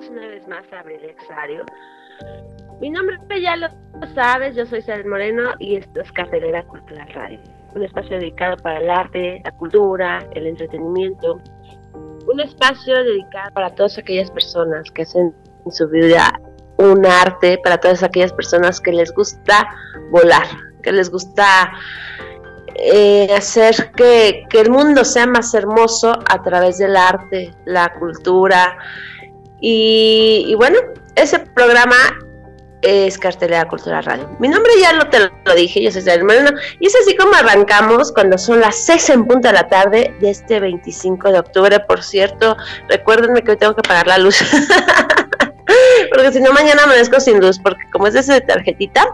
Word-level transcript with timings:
Bienvenidos 0.00 0.10
una 0.10 0.28
vez 0.28 0.48
más 0.48 0.72
a 0.72 0.80
Abrilexario. 0.80 1.64
Mi 2.80 2.90
nombre 2.90 3.18
ya 3.40 3.56
lo 3.56 3.68
sabes, 4.14 4.56
yo 4.56 4.64
soy 4.64 4.80
Sara 4.82 5.02
Moreno 5.06 5.50
y 5.58 5.76
esto 5.76 6.00
es 6.00 6.10
Cartelera 6.12 6.62
Cultural 6.64 7.08
Radio, 7.12 7.40
un 7.74 7.82
espacio 7.82 8.18
dedicado 8.18 8.56
para 8.58 8.78
el 8.78 8.88
arte, 8.88 9.42
la 9.44 9.52
cultura, 9.52 10.26
el 10.32 10.46
entretenimiento, 10.46 11.40
un 12.26 12.40
espacio 12.40 12.94
dedicado 13.04 13.52
para 13.52 13.74
todas 13.74 13.98
aquellas 13.98 14.30
personas 14.30 14.90
que 14.90 15.02
hacen 15.02 15.34
en 15.66 15.72
su 15.72 15.88
vida 15.88 16.40
un 16.78 17.04
arte, 17.04 17.58
para 17.62 17.78
todas 17.78 18.02
aquellas 18.02 18.32
personas 18.32 18.80
que 18.80 18.92
les 18.92 19.12
gusta 19.12 19.68
volar, 20.10 20.46
que 20.82 20.92
les 20.92 21.10
gusta 21.10 21.72
eh, 22.76 23.28
hacer 23.36 23.92
que, 23.96 24.44
que, 24.48 24.60
el 24.60 24.70
mundo 24.70 25.04
sea 25.04 25.26
más 25.26 25.52
hermoso 25.52 26.12
a 26.30 26.42
través 26.42 26.78
del 26.78 26.96
arte, 26.96 27.50
la 27.66 27.92
cultura. 27.98 28.78
Y, 29.60 30.54
bueno, 30.56 30.78
ese 31.16 31.38
programa 31.38 31.96
es 32.82 33.18
Cartelera 33.18 33.68
Cultural 33.68 34.02
Radio. 34.04 34.28
Mi 34.38 34.48
nombre 34.48 34.72
ya 34.80 34.94
lo 34.94 35.06
te 35.08 35.18
lo 35.18 35.54
dije, 35.54 35.82
yo 35.82 35.92
soy 35.92 36.02
el 36.08 36.24
Moreno, 36.24 36.50
y 36.78 36.86
es 36.86 36.96
así 36.96 37.14
como 37.14 37.34
arrancamos 37.34 38.10
cuando 38.10 38.38
son 38.38 38.60
las 38.60 38.76
6 38.86 39.10
en 39.10 39.26
punto 39.26 39.48
de 39.48 39.54
la 39.54 39.68
tarde 39.68 40.14
de 40.20 40.30
este 40.30 40.60
25 40.60 41.30
de 41.30 41.38
octubre. 41.40 41.80
Por 41.80 42.02
cierto, 42.02 42.56
recuérdenme 42.88 43.42
que 43.42 43.50
hoy 43.50 43.56
tengo 43.58 43.76
que 43.76 43.82
pagar 43.82 44.06
la 44.06 44.16
luz. 44.16 44.38
porque 46.10 46.32
si 46.32 46.40
no, 46.40 46.52
mañana 46.52 46.84
amanezco 46.84 47.20
sin 47.20 47.38
luz, 47.38 47.58
porque 47.58 47.82
como 47.92 48.06
es 48.06 48.26
de 48.26 48.40
tarjetita, 48.40 49.06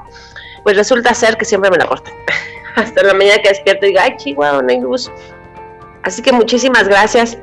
pues 0.63 0.77
resulta 0.77 1.13
ser 1.15 1.37
que 1.37 1.45
siempre 1.45 1.71
me 1.71 1.77
la 1.79 1.87
cortan 1.87 2.15
hasta 2.77 3.03
la 3.03 3.15
mañana 3.15 3.43
que 3.43 3.49
despierto 3.49 3.87
y 3.87 3.89
digo, 3.89 4.01
ay, 4.01 4.17
chihuahua, 4.17 4.63
no 4.63 4.69
hay 4.69 4.81
luz. 4.81 5.11
Así 6.05 6.23
que 6.23 6.31
muchísimas 6.31 6.87
gracias 6.87 7.37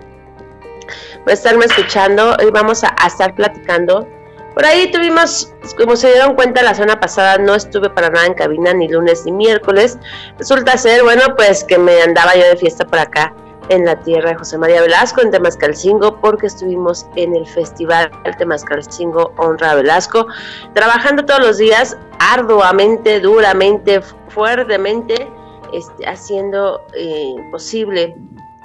por 1.24 1.34
estarme 1.34 1.66
escuchando. 1.66 2.36
Hoy 2.40 2.52
vamos 2.52 2.84
a, 2.84 2.94
estar 3.06 3.34
platicando. 3.36 4.08
Por 4.54 4.66
ahí 4.66 4.92
tuvimos, 4.92 5.52
como 5.78 5.96
se 5.96 6.12
dieron 6.12 6.36
cuenta 6.36 6.62
la 6.62 6.76
semana 6.76 7.00
pasada, 7.00 7.38
no 7.40 7.56
estuve 7.56 7.90
para 7.90 8.10
nada 8.10 8.28
en 8.28 8.34
cabina 8.36 8.74
ni 8.74 8.88
lunes 8.88 9.26
ni 9.26 9.32
miércoles. 9.32 9.98
Resulta 10.38 10.78
ser, 10.78 11.04
bueno, 11.04 11.36
pues 11.36 11.64
que 11.64 11.78
me 11.78 12.02
andaba 12.02 12.36
yo 12.36 12.44
de 12.44 12.58
fiesta 12.58 12.86
por 12.86 13.00
acá 13.00 13.34
en 13.70 13.86
la 13.86 14.00
tierra 14.02 14.32
de 14.32 14.36
José 14.36 14.58
María 14.58 14.82
Velasco, 14.82 15.22
en 15.22 15.32
Temascalcingo, 15.32 16.20
porque 16.20 16.48
estuvimos 16.48 17.08
en 17.16 17.36
el 17.36 17.48
festival 17.48 18.12
Temascalcingo 18.38 19.34
Honra 19.38 19.76
Velasco, 19.76 20.28
trabajando 20.74 21.26
todos 21.26 21.40
los 21.40 21.58
días, 21.58 21.98
arduamente, 22.20 23.22
duramente, 23.22 24.02
fuertemente, 24.28 25.32
este, 25.72 26.06
haciendo 26.06 26.86
eh, 26.96 27.36
posible 27.52 28.16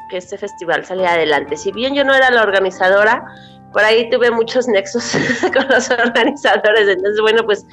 que 0.09 0.19
este 0.19 0.39
festival 0.39 0.85
saliera 0.85 1.13
adelante. 1.13 1.57
Si 1.57 1.73
bien 1.73 1.95
yo 1.95 2.05
no 2.05 2.15
era 2.15 2.31
la 2.31 2.43
organizadora, 2.43 3.25
por 3.73 3.85
ahí 3.85 4.09
tuve 4.11 4.31
muchos 4.31 4.67
nexos 4.69 5.13
con 5.53 5.69
los 5.69 5.91
organizadores, 5.91 6.89
entonces 6.89 7.21
bueno, 7.21 7.45
pues 7.45 7.67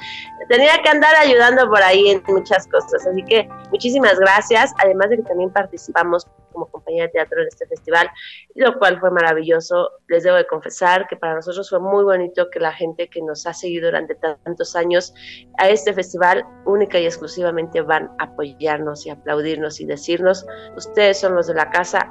tenía 0.48 0.80
que 0.82 0.88
andar 0.88 1.14
ayudando 1.16 1.68
por 1.68 1.82
ahí 1.82 2.10
en 2.10 2.22
muchas 2.28 2.66
cosas, 2.68 3.06
así 3.06 3.22
que 3.24 3.48
muchísimas 3.70 4.18
gracias, 4.18 4.72
además 4.78 5.10
de 5.10 5.16
que 5.16 5.22
también 5.22 5.50
participamos 5.50 6.26
como 6.52 6.66
compañía 6.66 7.02
de 7.02 7.08
teatro 7.10 7.40
en 7.42 7.48
este 7.48 7.66
festival, 7.66 8.08
lo 8.54 8.78
cual 8.78 8.98
fue 8.98 9.10
maravilloso, 9.10 9.90
les 10.08 10.24
debo 10.24 10.36
de 10.36 10.46
confesar 10.46 11.06
que 11.06 11.16
para 11.16 11.34
nosotros 11.34 11.68
fue 11.68 11.80
muy 11.80 12.02
bonito 12.02 12.48
que 12.50 12.60
la 12.60 12.72
gente 12.72 13.08
que 13.08 13.20
nos 13.20 13.46
ha 13.46 13.52
seguido 13.52 13.86
durante 13.88 14.14
tantos 14.14 14.74
años 14.74 15.12
a 15.58 15.68
este 15.68 15.92
festival 15.92 16.46
única 16.64 16.98
y 16.98 17.04
exclusivamente 17.04 17.82
van 17.82 18.10
a 18.18 18.24
apoyarnos 18.24 19.04
y 19.04 19.10
aplaudirnos 19.10 19.80
y 19.80 19.84
decirnos, 19.84 20.46
ustedes 20.76 21.20
son 21.20 21.34
los 21.34 21.46
de 21.46 21.54
la 21.54 21.70
casa, 21.70 22.10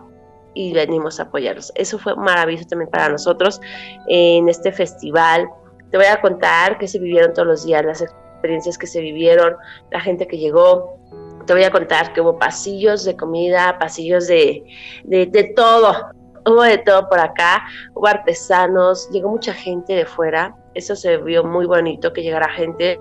y 0.56 0.74
venimos 0.74 1.20
a 1.20 1.24
apoyarlos. 1.24 1.72
Eso 1.76 2.00
fue 2.00 2.16
maravilloso 2.16 2.70
también 2.70 2.90
para 2.90 3.10
nosotros 3.10 3.62
en 4.08 4.50
este 4.50 4.72
festival. 4.72 5.48
Te 5.92 5.98
voy 5.98 6.08
a 6.08 6.20
contar 6.20 6.80
qué 6.80 6.88
se 6.88 6.98
vivieron 6.98 7.34
todos 7.34 7.48
los 7.48 7.66
días, 7.66 7.86
las 7.86 8.02
experiencias 8.02 8.78
que 8.78 8.88
se 8.88 9.02
vivieron, 9.02 9.56
la 9.92 10.00
gente 10.00 10.28
que 10.28 10.38
llegó. 10.38 10.98
Te 11.46 11.54
voy 11.54 11.64
a 11.64 11.70
contar 11.70 12.14
que 12.14 12.22
hubo 12.22 12.40
pasillos 12.40 13.06
de 13.06 13.16
comida, 13.16 13.78
pasillos 13.78 14.26
de, 14.28 14.64
de, 15.04 15.28
de 15.28 15.44
todo. 15.56 15.94
Hubo 16.48 16.62
de 16.62 16.78
todo 16.78 17.10
por 17.10 17.20
acá, 17.20 17.64
hubo 17.96 18.06
artesanos, 18.06 19.10
llegó 19.12 19.30
mucha 19.30 19.52
gente 19.54 19.94
de 19.94 20.06
fuera. 20.06 20.56
Eso 20.76 20.96
se 20.96 21.18
vio 21.18 21.44
muy 21.44 21.66
bonito, 21.66 22.14
que 22.14 22.22
llegara 22.22 22.50
gente 22.50 23.00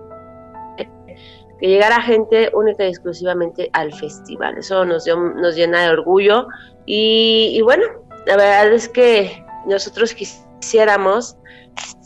que 1.64 1.70
llegara 1.70 1.98
gente 2.02 2.50
única 2.52 2.84
y 2.84 2.88
exclusivamente 2.88 3.70
al 3.72 3.90
festival. 3.94 4.58
Eso 4.58 4.84
nos, 4.84 5.06
dio, 5.06 5.16
nos 5.16 5.56
llena 5.56 5.84
de 5.84 5.88
orgullo 5.92 6.46
y, 6.84 7.58
bueno, 7.62 7.86
la 8.26 8.36
verdad 8.36 8.70
es 8.70 8.86
que 8.86 9.42
nosotros 9.66 10.12
quisiéramos 10.12 11.38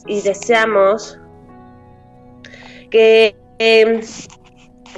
y 0.06 0.20
deseamos 0.20 1.19
que, 2.91 3.36
eh, 3.58 4.00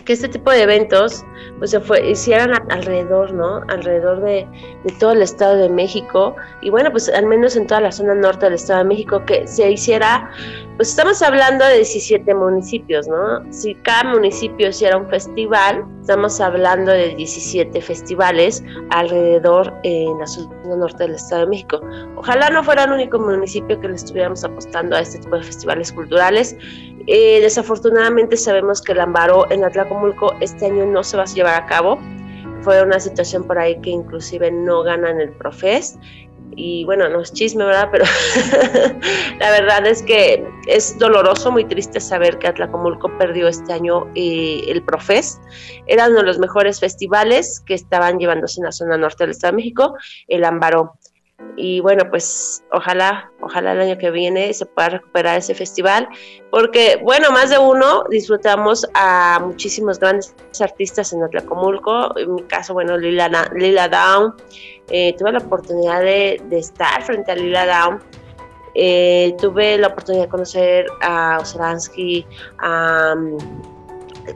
que 0.05 0.13
este 0.13 0.29
tipo 0.29 0.51
de 0.51 0.65
eventos 0.65 1.25
pues 1.59 1.71
se 1.71 1.81
fue, 1.81 2.11
hicieran 2.11 2.71
alrededor, 2.71 3.33
¿no? 3.33 3.63
Alrededor 3.69 4.23
de, 4.23 4.47
de, 4.85 4.95
todo 4.99 5.13
el 5.13 5.23
Estado 5.23 5.57
de 5.57 5.71
México 5.71 6.37
y 6.61 6.69
bueno, 6.69 6.91
pues 6.91 7.09
al 7.09 7.25
menos 7.25 7.57
en 7.57 7.67
toda 7.67 7.81
la 7.81 7.93
zona 7.93 8.15
norte 8.15 8.45
del 8.45 8.55
Estado 8.57 8.81
de 8.81 8.85
México 8.87 9.25
que 9.25 9.47
se 9.47 9.71
hiciera, 9.71 10.31
pues 10.81 10.89
estamos 10.89 11.21
hablando 11.21 11.63
de 11.67 11.75
17 11.75 12.35
municipios, 12.35 13.07
¿no? 13.07 13.53
Si 13.53 13.75
cada 13.75 14.15
municipio 14.15 14.71
hiciera 14.71 14.97
un 14.97 15.07
festival, 15.11 15.85
estamos 16.01 16.41
hablando 16.41 16.91
de 16.91 17.15
17 17.17 17.83
festivales 17.83 18.65
alrededor 18.89 19.75
en 19.83 20.19
la 20.19 20.27
zona 20.27 20.77
norte 20.77 21.03
del 21.03 21.17
Estado 21.17 21.43
de 21.43 21.49
México. 21.49 21.83
Ojalá 22.17 22.49
no 22.49 22.65
fuera 22.65 22.85
el 22.85 22.93
único 22.93 23.19
municipio 23.19 23.79
que 23.79 23.89
le 23.89 23.97
estuviéramos 23.97 24.43
apostando 24.43 24.97
a 24.97 25.01
este 25.01 25.19
tipo 25.19 25.37
de 25.37 25.43
festivales 25.43 25.93
culturales. 25.93 26.57
Eh, 27.07 27.43
desafortunadamente 27.43 28.39
sabemos 28.39 28.81
que 28.81 28.93
el 28.93 29.01
Amparo 29.01 29.51
en 29.51 29.63
Atlacomulco 29.63 30.35
este 30.41 30.65
año 30.65 30.87
no 30.87 31.05
se 31.05 31.19
va 31.19 31.25
a 31.25 31.27
llevar 31.27 31.63
a 31.63 31.67
cabo. 31.67 31.99
Fue 32.63 32.83
una 32.83 32.99
situación 33.01 33.45
por 33.45 33.59
ahí 33.59 33.79
que 33.83 33.91
inclusive 33.91 34.51
no 34.51 34.83
ganan 34.83 35.21
el 35.21 35.29
Profes. 35.33 35.99
Y 36.57 36.85
bueno, 36.85 37.09
no 37.09 37.21
es 37.21 37.33
chisme, 37.33 37.65
¿verdad? 37.65 37.89
Pero 37.91 38.05
la 39.39 39.51
verdad 39.51 39.87
es 39.87 40.03
que 40.03 40.45
es 40.67 40.99
doloroso, 40.99 41.51
muy 41.51 41.65
triste 41.65 42.01
saber 42.01 42.39
que 42.39 42.49
Atlacomulco 42.49 43.17
perdió 43.19 43.49
este 43.49 43.73
año 43.73 44.07
eh, 44.15 44.63
el 44.69 44.83
Profes. 44.83 45.41
Era 45.87 46.09
uno 46.09 46.19
de 46.19 46.27
los 46.27 46.39
mejores 46.39 46.81
festivales 46.81 47.61
que 47.67 47.75
estaban 47.75 48.19
llevándose 48.19 48.61
en 48.61 48.67
la 48.67 48.73
zona 48.73 48.97
norte 48.97 49.25
del 49.25 49.31
Estado 49.31 49.53
de 49.53 49.57
México, 49.57 49.95
el 50.29 50.45
Ambaró 50.45 50.95
y 51.57 51.81
bueno, 51.81 52.05
pues 52.09 52.65
ojalá, 52.73 53.31
ojalá 53.41 53.73
el 53.73 53.81
año 53.81 53.99
que 53.99 54.11
viene 54.11 54.53
se 54.55 54.67
pueda 54.67 54.91
recuperar 54.91 55.39
ese 55.39 55.55
festival, 55.55 56.09
porque 56.51 56.99
bueno, 57.03 57.31
más 57.31 57.51
de 57.51 57.59
uno 57.59 58.05
disfrutamos 58.09 58.87
a 58.95 59.41
muchísimos 59.43 59.99
grandes 59.99 60.35
artistas 60.61 61.13
en 61.13 61.23
Atlacomulco, 61.23 62.17
en 62.17 62.35
mi 62.35 62.43
caso, 62.45 62.73
bueno, 62.73 62.97
Lila, 62.97 63.51
Lila 63.55 63.89
Down, 63.89 64.35
eh, 64.89 65.15
tuve 65.19 65.33
la 65.33 65.39
oportunidad 65.39 66.01
de, 66.01 66.41
estar 66.51 67.03
frente 67.03 67.33
a 67.33 67.35
Lila 67.35 67.67
Down, 67.67 68.03
eh, 68.75 69.35
tuve 69.39 69.77
la 69.79 69.89
oportunidad 69.89 70.25
de 70.25 70.31
conocer 70.31 70.87
a 71.03 71.39
Osaransky, 71.41 72.27
a... 72.59 73.15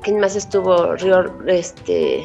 ¿Quién 0.03 0.19
más 0.19 0.35
estuvo? 0.35 0.97
Río, 0.97 1.25
este... 1.47 2.25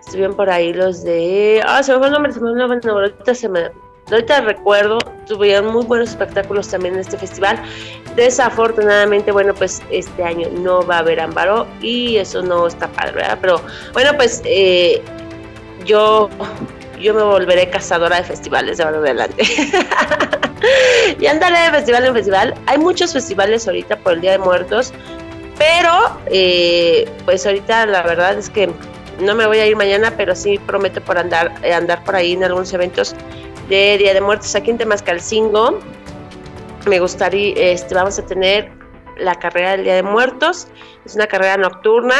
Estuvieron 0.00 0.34
por 0.34 0.48
ahí 0.48 0.72
los 0.72 1.04
de... 1.04 1.62
Ah, 1.66 1.82
se 1.82 1.92
me 1.92 1.98
fue 1.98 2.06
el 2.06 2.14
nombre, 2.14 2.32
se 2.32 2.40
me 2.40 2.44
fue 2.44 2.52
el 2.52 2.80
nombre, 2.80 3.34
se 3.34 3.48
me 3.48 3.70
ahorita 4.10 4.40
recuerdo, 4.42 4.98
tuvieron 5.26 5.72
muy 5.72 5.84
buenos 5.84 6.10
espectáculos 6.10 6.68
también 6.68 6.94
en 6.94 7.00
este 7.00 7.16
festival. 7.16 7.62
Desafortunadamente, 8.16 9.30
bueno, 9.32 9.54
pues 9.54 9.82
este 9.90 10.24
año 10.24 10.48
no 10.60 10.84
va 10.84 10.96
a 10.96 10.98
haber 11.00 11.20
Ámbaro 11.20 11.66
y 11.80 12.16
eso 12.16 12.42
no 12.42 12.66
está 12.66 12.88
padre, 12.88 13.12
¿verdad? 13.12 13.38
Pero 13.40 13.60
bueno, 13.92 14.12
pues 14.16 14.42
eh, 14.44 15.02
yo, 15.84 16.28
yo 17.00 17.14
me 17.14 17.22
volveré 17.22 17.70
cazadora 17.70 18.16
de 18.16 18.24
festivales 18.24 18.78
de 18.78 18.84
ahora 18.84 18.98
en 18.98 19.04
adelante. 19.04 19.42
y 21.20 21.26
andaré 21.26 21.60
de 21.60 21.70
festival 21.70 22.04
en 22.06 22.14
festival. 22.14 22.54
Hay 22.66 22.78
muchos 22.78 23.12
festivales 23.12 23.66
ahorita 23.66 23.96
por 23.98 24.14
el 24.14 24.20
Día 24.20 24.32
de 24.32 24.38
Muertos, 24.38 24.92
pero 25.56 26.18
eh, 26.26 27.08
pues 27.24 27.46
ahorita 27.46 27.86
la 27.86 28.02
verdad 28.02 28.38
es 28.38 28.48
que 28.50 28.70
no 29.20 29.34
me 29.34 29.46
voy 29.46 29.58
a 29.58 29.66
ir 29.66 29.76
mañana, 29.76 30.12
pero 30.16 30.34
sí 30.34 30.58
prometo 30.58 31.00
por 31.00 31.18
andar, 31.18 31.52
andar 31.72 32.04
por 32.04 32.16
ahí 32.16 32.32
en 32.32 32.44
algunos 32.44 32.72
eventos 32.72 33.14
de 33.68 33.98
Día 33.98 34.14
de 34.14 34.20
Muertos 34.20 34.54
aquí 34.54 34.70
en 34.70 34.78
Temascalcingo. 34.78 35.78
Me 36.86 37.00
gustaría, 37.00 37.54
este, 37.56 37.94
vamos 37.94 38.18
a 38.18 38.24
tener 38.24 38.72
la 39.16 39.34
carrera 39.34 39.72
del 39.72 39.84
Día 39.84 39.96
de 39.96 40.02
Muertos. 40.02 40.68
Es 41.04 41.14
una 41.14 41.26
carrera 41.26 41.56
nocturna 41.56 42.14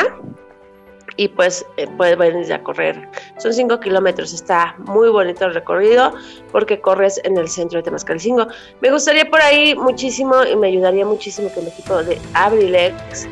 y 1.17 1.29
pues 1.29 1.67
eh, 1.77 1.87
puedes 1.97 2.17
venir 2.17 2.53
a 2.53 2.63
correr. 2.63 3.09
Son 3.39 3.53
5 3.53 3.81
kilómetros, 3.81 4.33
está 4.33 4.75
muy 4.79 5.09
bonito 5.09 5.47
el 5.47 5.55
recorrido 5.55 6.13
porque 6.53 6.81
corres 6.81 7.21
en 7.25 7.37
el 7.37 7.49
centro 7.49 7.79
de 7.79 7.83
Temascalcingo. 7.83 8.47
Me 8.81 8.91
gustaría 8.91 9.29
por 9.29 9.41
ahí 9.41 9.75
muchísimo 9.75 10.45
y 10.45 10.55
me 10.57 10.69
ayudaría 10.69 11.05
muchísimo 11.05 11.53
que 11.53 11.61
el 11.61 11.69
equipo 11.69 12.03
de 12.03 12.19
Abrilex 12.35 13.29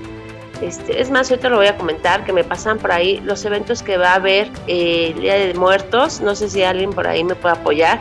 este, 0.61 1.01
es 1.01 1.11
más, 1.11 1.31
ahorita 1.31 1.49
lo 1.49 1.57
voy 1.57 1.67
a 1.67 1.77
comentar, 1.77 2.25
que 2.25 2.33
me 2.33 2.45
pasan 2.45 2.79
por 2.79 2.93
ahí 2.93 3.21
los 3.25 3.45
eventos 3.45 3.83
que 3.83 3.97
va 3.97 4.13
a 4.13 4.15
haber 4.15 4.51
eh, 4.67 5.15
Día 5.19 5.35
de 5.35 5.55
Muertos. 5.55 6.21
No 6.21 6.35
sé 6.35 6.49
si 6.49 6.63
alguien 6.63 6.91
por 6.91 7.07
ahí 7.07 7.25
me 7.25 7.35
puede 7.35 7.57
apoyar. 7.57 8.01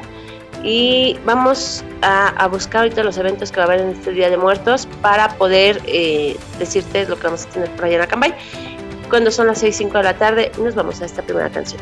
Y 0.64 1.18
vamos 1.26 1.84
a, 2.02 2.48
buscar 2.48 2.82
ahorita 2.82 3.04
los 3.04 3.18
eventos 3.18 3.52
que 3.52 3.58
va 3.58 3.64
a 3.64 3.68
haber 3.68 3.82
en 3.82 3.90
este 3.90 4.12
Día 4.12 4.30
de 4.30 4.38
Muertos 4.38 4.88
para 5.02 5.30
poder 5.38 5.82
eh, 5.86 6.38
decirte 6.58 7.06
lo 7.08 7.18
que 7.18 7.24
vamos 7.24 7.46
a 7.46 7.50
tener 7.50 7.70
por 7.72 7.86
allá 7.86 7.98
en 7.98 8.02
Acambay. 8.02 8.34
Cuando 9.10 9.30
son 9.30 9.48
las 9.48 9.60
6, 9.60 9.76
5 9.76 9.98
de 9.98 10.04
la 10.04 10.18
tarde, 10.18 10.52
nos 10.60 10.74
vamos 10.74 11.02
a 11.02 11.06
esta 11.06 11.22
primera 11.22 11.50
canción. 11.50 11.82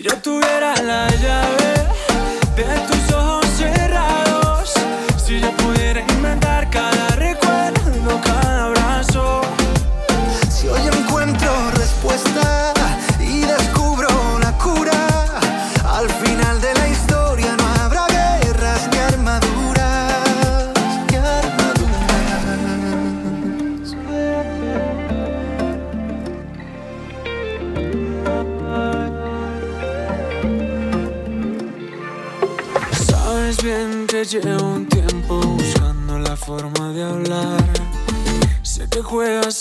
Si 0.00 0.08
yo 0.08 0.16
tuviera 0.22 0.74
la 0.76 1.06
llave 1.08 1.74
de 2.56 2.64
tus 2.88 3.09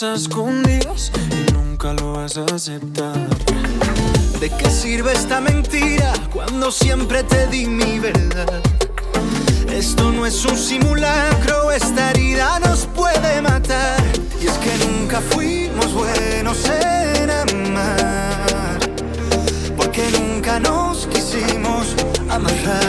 escondidas 0.01 1.11
y 1.29 1.51
nunca 1.51 1.93
lo 1.93 2.13
vas 2.13 2.37
a 2.37 2.45
aceptar. 2.45 3.27
¿De 4.39 4.49
qué 4.49 4.69
sirve 4.69 5.11
esta 5.11 5.41
mentira 5.41 6.13
cuando 6.31 6.71
siempre 6.71 7.23
te 7.23 7.47
di 7.47 7.65
mi 7.65 7.99
verdad? 7.99 8.61
Esto 9.69 10.11
no 10.11 10.25
es 10.25 10.45
un 10.45 10.57
simulacro, 10.57 11.71
esta 11.71 12.11
herida 12.11 12.59
nos 12.59 12.85
puede 12.85 13.41
matar. 13.41 14.01
Y 14.41 14.47
es 14.47 14.57
que 14.59 14.73
nunca 14.85 15.19
fuimos 15.19 15.93
buenos 15.93 16.57
en 16.69 17.29
amar, 17.29 18.79
porque 19.75 20.09
nunca 20.11 20.59
nos 20.59 21.07
quisimos 21.07 21.93
amarrar. 22.29 22.88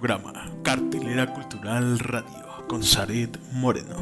programa, 0.00 0.32
Cartelera 0.62 1.26
Cultural 1.26 1.98
Radio, 1.98 2.64
con 2.66 2.82
Saret 2.82 3.38
Moreno. 3.52 3.96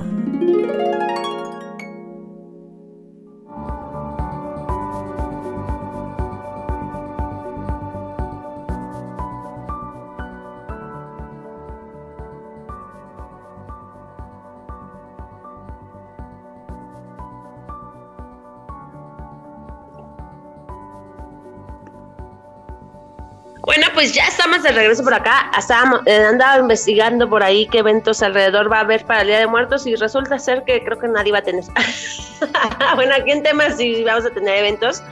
Bueno, 23.69 23.89
pues 23.93 24.15
ya 24.15 24.25
estamos 24.49 24.63
de 24.63 24.81
regreso 24.81 25.05
por 25.05 25.13
acá. 25.13 25.51
Estábamos, 25.59 26.01
eh, 26.07 26.25
andaba 26.25 26.59
investigando 26.59 27.29
por 27.29 27.43
ahí 27.43 27.67
qué 27.67 27.79
eventos 27.81 28.23
alrededor 28.23 28.73
va 28.73 28.79
a 28.79 28.81
haber 28.81 29.05
para 29.05 29.21
el 29.21 29.27
Día 29.27 29.41
de 29.41 29.47
Muertos 29.47 29.87
y 29.87 29.95
resulta 29.95 30.39
ser 30.39 30.65
que 30.65 30.83
creo 30.83 30.99
que 30.99 31.07
nadie 31.07 31.33
va 31.33 31.39
a 31.39 31.43
tener. 31.43 31.65
bueno, 32.95 33.15
aquí 33.15 33.31
en 33.31 33.43
temas 33.43 33.77
sí 33.77 34.03
vamos 34.05 34.25
a 34.25 34.31
tener 34.31 34.57
eventos, 34.57 35.03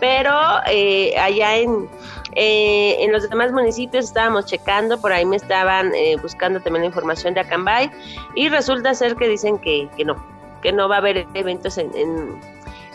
pero 0.00 0.32
eh, 0.66 1.14
allá 1.18 1.56
en, 1.56 1.90
eh, 2.36 2.96
en 3.00 3.12
los 3.12 3.28
demás 3.28 3.52
municipios 3.52 4.06
estábamos 4.06 4.46
checando, 4.46 4.98
por 4.98 5.12
ahí 5.12 5.26
me 5.26 5.36
estaban 5.36 5.94
eh, 5.94 6.16
buscando 6.22 6.60
también 6.60 6.84
la 6.84 6.86
información 6.86 7.34
de 7.34 7.40
Acambay 7.40 7.90
y 8.34 8.48
resulta 8.48 8.94
ser 8.94 9.14
que 9.16 9.28
dicen 9.28 9.58
que, 9.58 9.90
que 9.94 10.06
no, 10.06 10.16
que 10.62 10.72
no 10.72 10.88
va 10.88 10.96
a 10.96 10.98
haber 10.98 11.26
eventos 11.34 11.76
en, 11.76 11.94
en, 11.94 12.40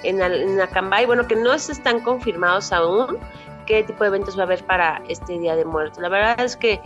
en, 0.02 0.20
en 0.20 0.62
Acambay, 0.62 1.06
bueno, 1.06 1.28
que 1.28 1.36
no 1.36 1.54
están 1.54 2.00
confirmados 2.00 2.72
aún 2.72 3.20
qué 3.72 3.84
tipo 3.84 4.04
de 4.04 4.10
eventos 4.10 4.38
va 4.38 4.42
a 4.42 4.46
haber 4.46 4.66
para 4.66 5.02
este 5.08 5.40
Día 5.40 5.56
de 5.56 5.64
Muertos. 5.64 6.00
La 6.00 6.10
verdad 6.10 6.40
es 6.42 6.58
que 6.58 6.82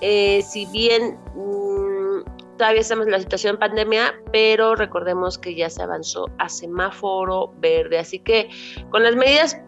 eh, 0.00 0.42
si 0.42 0.66
bien 0.66 1.16
mm, 1.34 2.56
todavía 2.56 2.80
estamos 2.80 3.06
en 3.06 3.12
la 3.12 3.20
situación 3.20 3.58
pandemia, 3.58 4.14
pero 4.32 4.74
recordemos 4.74 5.38
que 5.38 5.54
ya 5.54 5.70
se 5.70 5.82
avanzó 5.82 6.28
a 6.38 6.48
semáforo 6.48 7.52
verde, 7.58 7.98
así 7.98 8.18
que 8.18 8.50
con 8.90 9.04
las 9.04 9.14
medidas 9.14 9.60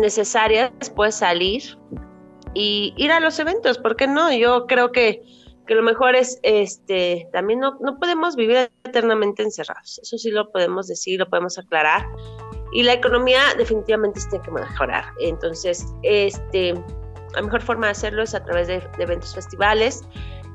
necesarias 0.00 0.70
puedes 0.94 1.14
salir 1.14 1.62
y 2.52 2.92
ir 2.96 3.10
a 3.10 3.20
los 3.20 3.38
eventos, 3.38 3.78
¿por 3.78 3.96
qué 3.96 4.06
no? 4.06 4.32
Yo 4.32 4.66
creo 4.66 4.92
que, 4.92 5.22
que 5.66 5.74
lo 5.74 5.82
mejor 5.82 6.14
es, 6.14 6.40
este, 6.42 7.28
también 7.32 7.60
no, 7.60 7.78
no 7.80 7.98
podemos 7.98 8.36
vivir 8.36 8.70
eternamente 8.84 9.42
encerrados, 9.42 9.98
eso 10.02 10.18
sí 10.18 10.30
lo 10.30 10.50
podemos 10.50 10.88
decir, 10.88 11.18
lo 11.18 11.28
podemos 11.28 11.58
aclarar, 11.58 12.06
y 12.72 12.82
la 12.82 12.92
economía 12.94 13.40
definitivamente 13.56 14.20
tiene 14.30 14.44
que 14.44 14.50
mejorar, 14.50 15.04
entonces, 15.20 15.86
este, 16.02 16.74
la 17.34 17.42
mejor 17.42 17.62
forma 17.62 17.86
de 17.86 17.92
hacerlo 17.92 18.22
es 18.22 18.34
a 18.34 18.44
través 18.44 18.66
de, 18.68 18.80
de 18.96 19.02
eventos 19.02 19.34
festivales, 19.34 20.04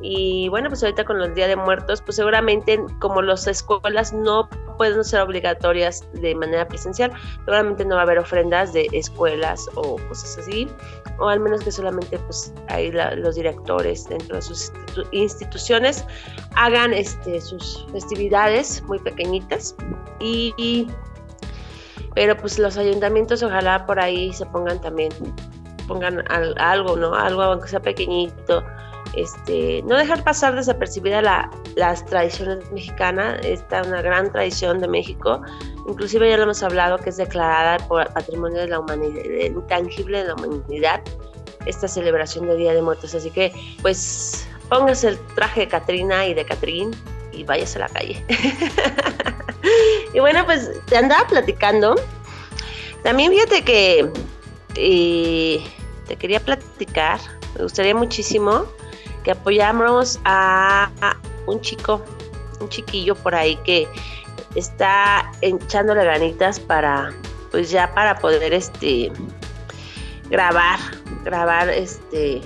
y 0.04 0.50
bueno, 0.50 0.68
pues 0.70 0.82
ahorita 0.82 1.06
con 1.06 1.20
los 1.20 1.34
Día 1.36 1.48
de 1.48 1.56
Muertos, 1.56 2.02
pues 2.02 2.16
seguramente 2.16 2.84
como 3.00 3.22
las 3.22 3.46
escuelas 3.46 4.12
no 4.14 4.50
pueden 4.76 5.04
ser 5.04 5.22
obligatorias 5.22 6.04
de 6.14 6.34
manera 6.34 6.68
presencial, 6.68 7.12
seguramente 7.46 7.86
no 7.86 7.94
va 7.94 8.02
a 8.02 8.04
haber 8.06 8.18
ofrendas 8.18 8.74
de 8.74 8.88
escuelas 8.94 9.70
o 9.76 9.98
cosas 10.10 10.40
así, 10.40 10.68
o 11.20 11.28
al 11.28 11.40
menos 11.40 11.62
que 11.62 11.72
solamente 11.72 12.18
pues 12.18 12.52
ahí 12.70 12.92
la- 12.92 13.14
los 13.14 13.36
directores 13.36 14.10
dentro 14.10 14.38
de 14.38 14.42
sus 14.42 14.74
institu- 14.74 15.08
instituciones 15.12 16.04
hagan 16.56 16.94
este, 16.96 17.40
sus 17.40 17.86
festividades 17.92 18.82
muy 18.86 18.98
pequeñitas 18.98 19.76
y, 20.20 20.52
y- 20.58 20.88
pero 22.16 22.36
pues 22.38 22.60
los 22.60 22.78
ayuntamientos 22.78 23.42
ojalá 23.44 23.86
por 23.86 24.00
ahí 24.00 24.34
se 24.34 24.46
pongan 24.46 24.80
también 24.82 25.12
pongan 25.88 26.24
al- 26.32 26.56
algo, 26.58 26.96
¿no? 26.96 27.14
Algo 27.16 27.42
aunque 27.42 27.68
sea 27.68 27.82
pequeñito, 27.82 28.64
este, 29.14 29.82
no 29.84 29.98
dejar 29.98 30.24
pasar 30.24 30.56
desapercibida 30.56 31.22
la, 31.22 31.50
las 31.76 32.06
tradiciones 32.06 32.72
mexicanas, 32.72 33.40
esta 33.44 33.82
una 33.84 34.02
gran 34.02 34.32
tradición 34.32 34.80
de 34.80 34.88
México, 34.88 35.42
inclusive 35.88 36.30
ya 36.30 36.38
lo 36.38 36.44
hemos 36.44 36.64
hablado 36.64 36.98
que 36.98 37.10
es 37.10 37.18
declarada 37.18 37.78
por 37.88 38.08
Patrimonio 38.14 38.60
de 38.62 38.68
la 38.70 38.80
Humanidad, 38.80 39.24
intangible 39.44 40.20
de 40.20 40.28
la 40.30 40.36
humanidad, 40.36 41.02
esta 41.66 41.88
celebración 41.90 42.48
de 42.48 42.56
Día 42.56 42.74
de 42.74 42.82
Muertos, 42.82 43.14
así 43.14 43.30
que 43.32 43.52
pues 43.82 44.48
póngase 44.70 45.10
el 45.10 45.20
traje 45.36 45.62
de 45.62 45.68
Catrina 45.68 46.26
y 46.26 46.34
de 46.34 46.46
Catrín 46.46 46.92
y 47.32 47.44
váyase 47.44 47.78
a 47.80 47.82
la 47.82 47.90
calle. 47.90 48.24
y 50.14 50.20
bueno, 50.20 50.46
pues 50.46 50.72
andaba 50.96 51.28
platicando, 51.28 51.96
también 53.04 53.32
fíjate 53.32 53.64
que 53.64 54.10
eh, 54.76 55.64
te 56.08 56.16
quería 56.16 56.40
platicar, 56.40 57.20
me 57.56 57.64
gustaría 57.64 57.96
muchísimo 57.96 58.66
que 59.24 59.32
apoyáramos 59.32 60.20
a, 60.24 60.90
a 61.02 61.18
un 61.46 61.62
chico, 61.62 62.04
un 62.60 62.70
chiquillo 62.70 63.16
por 63.16 63.36
ahí 63.36 63.56
que 63.64 63.88
está 64.56 65.32
echándole 65.42 66.04
ganitas 66.04 66.60
para, 66.60 67.14
pues 67.52 67.70
ya 67.70 67.94
para 67.94 68.18
poder 68.18 68.54
este 68.54 69.12
grabar, 70.30 70.80
grabar 71.24 71.70
este 71.70 72.42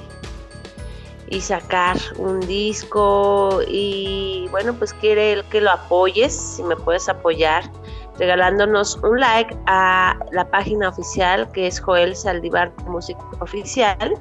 y 1.30 1.42
sacar 1.42 1.98
un 2.18 2.40
disco 2.42 3.62
y 3.68 4.48
bueno 4.52 4.74
pues 4.74 4.94
quiere 4.94 5.44
que 5.50 5.62
lo 5.62 5.72
apoyes, 5.72 6.36
si 6.36 6.64
me 6.64 6.76
puedes 6.76 7.10
apoyar 7.10 7.70
regalándonos 8.18 8.98
un 9.04 9.20
like 9.20 9.56
a 9.68 10.18
la 10.32 10.50
página 10.50 10.90
oficial 10.90 11.52
que 11.52 11.68
es 11.68 11.80
Joel 11.80 12.16
Saldívar 12.16 12.72
Música 12.88 13.22
Oficial. 13.40 14.16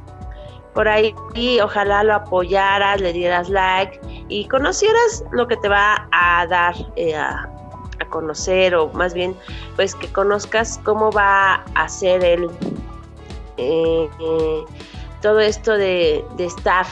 Por 0.74 0.88
ahí 0.88 1.14
y 1.34 1.60
ojalá 1.60 2.02
lo 2.02 2.14
apoyaras, 2.14 3.00
le 3.00 3.12
dieras 3.12 3.48
like 3.48 4.00
y 4.28 4.48
conocieras 4.48 5.22
lo 5.30 5.46
que 5.46 5.56
te 5.58 5.68
va 5.68 6.08
a 6.10 6.46
dar 6.48 6.74
eh, 6.96 7.14
a, 7.14 7.50
conocer 8.10 8.74
o 8.76 8.92
más 8.92 9.14
bien 9.14 9.34
pues 9.76 9.94
que 9.94 10.06
conozcas 10.12 10.78
cómo 10.84 11.10
va 11.10 11.64
a 11.74 11.88
ser 11.88 12.22
el 12.22 12.50
todo 15.24 15.40
esto 15.40 15.72
de, 15.72 16.22
de 16.36 16.44
estar 16.44 16.84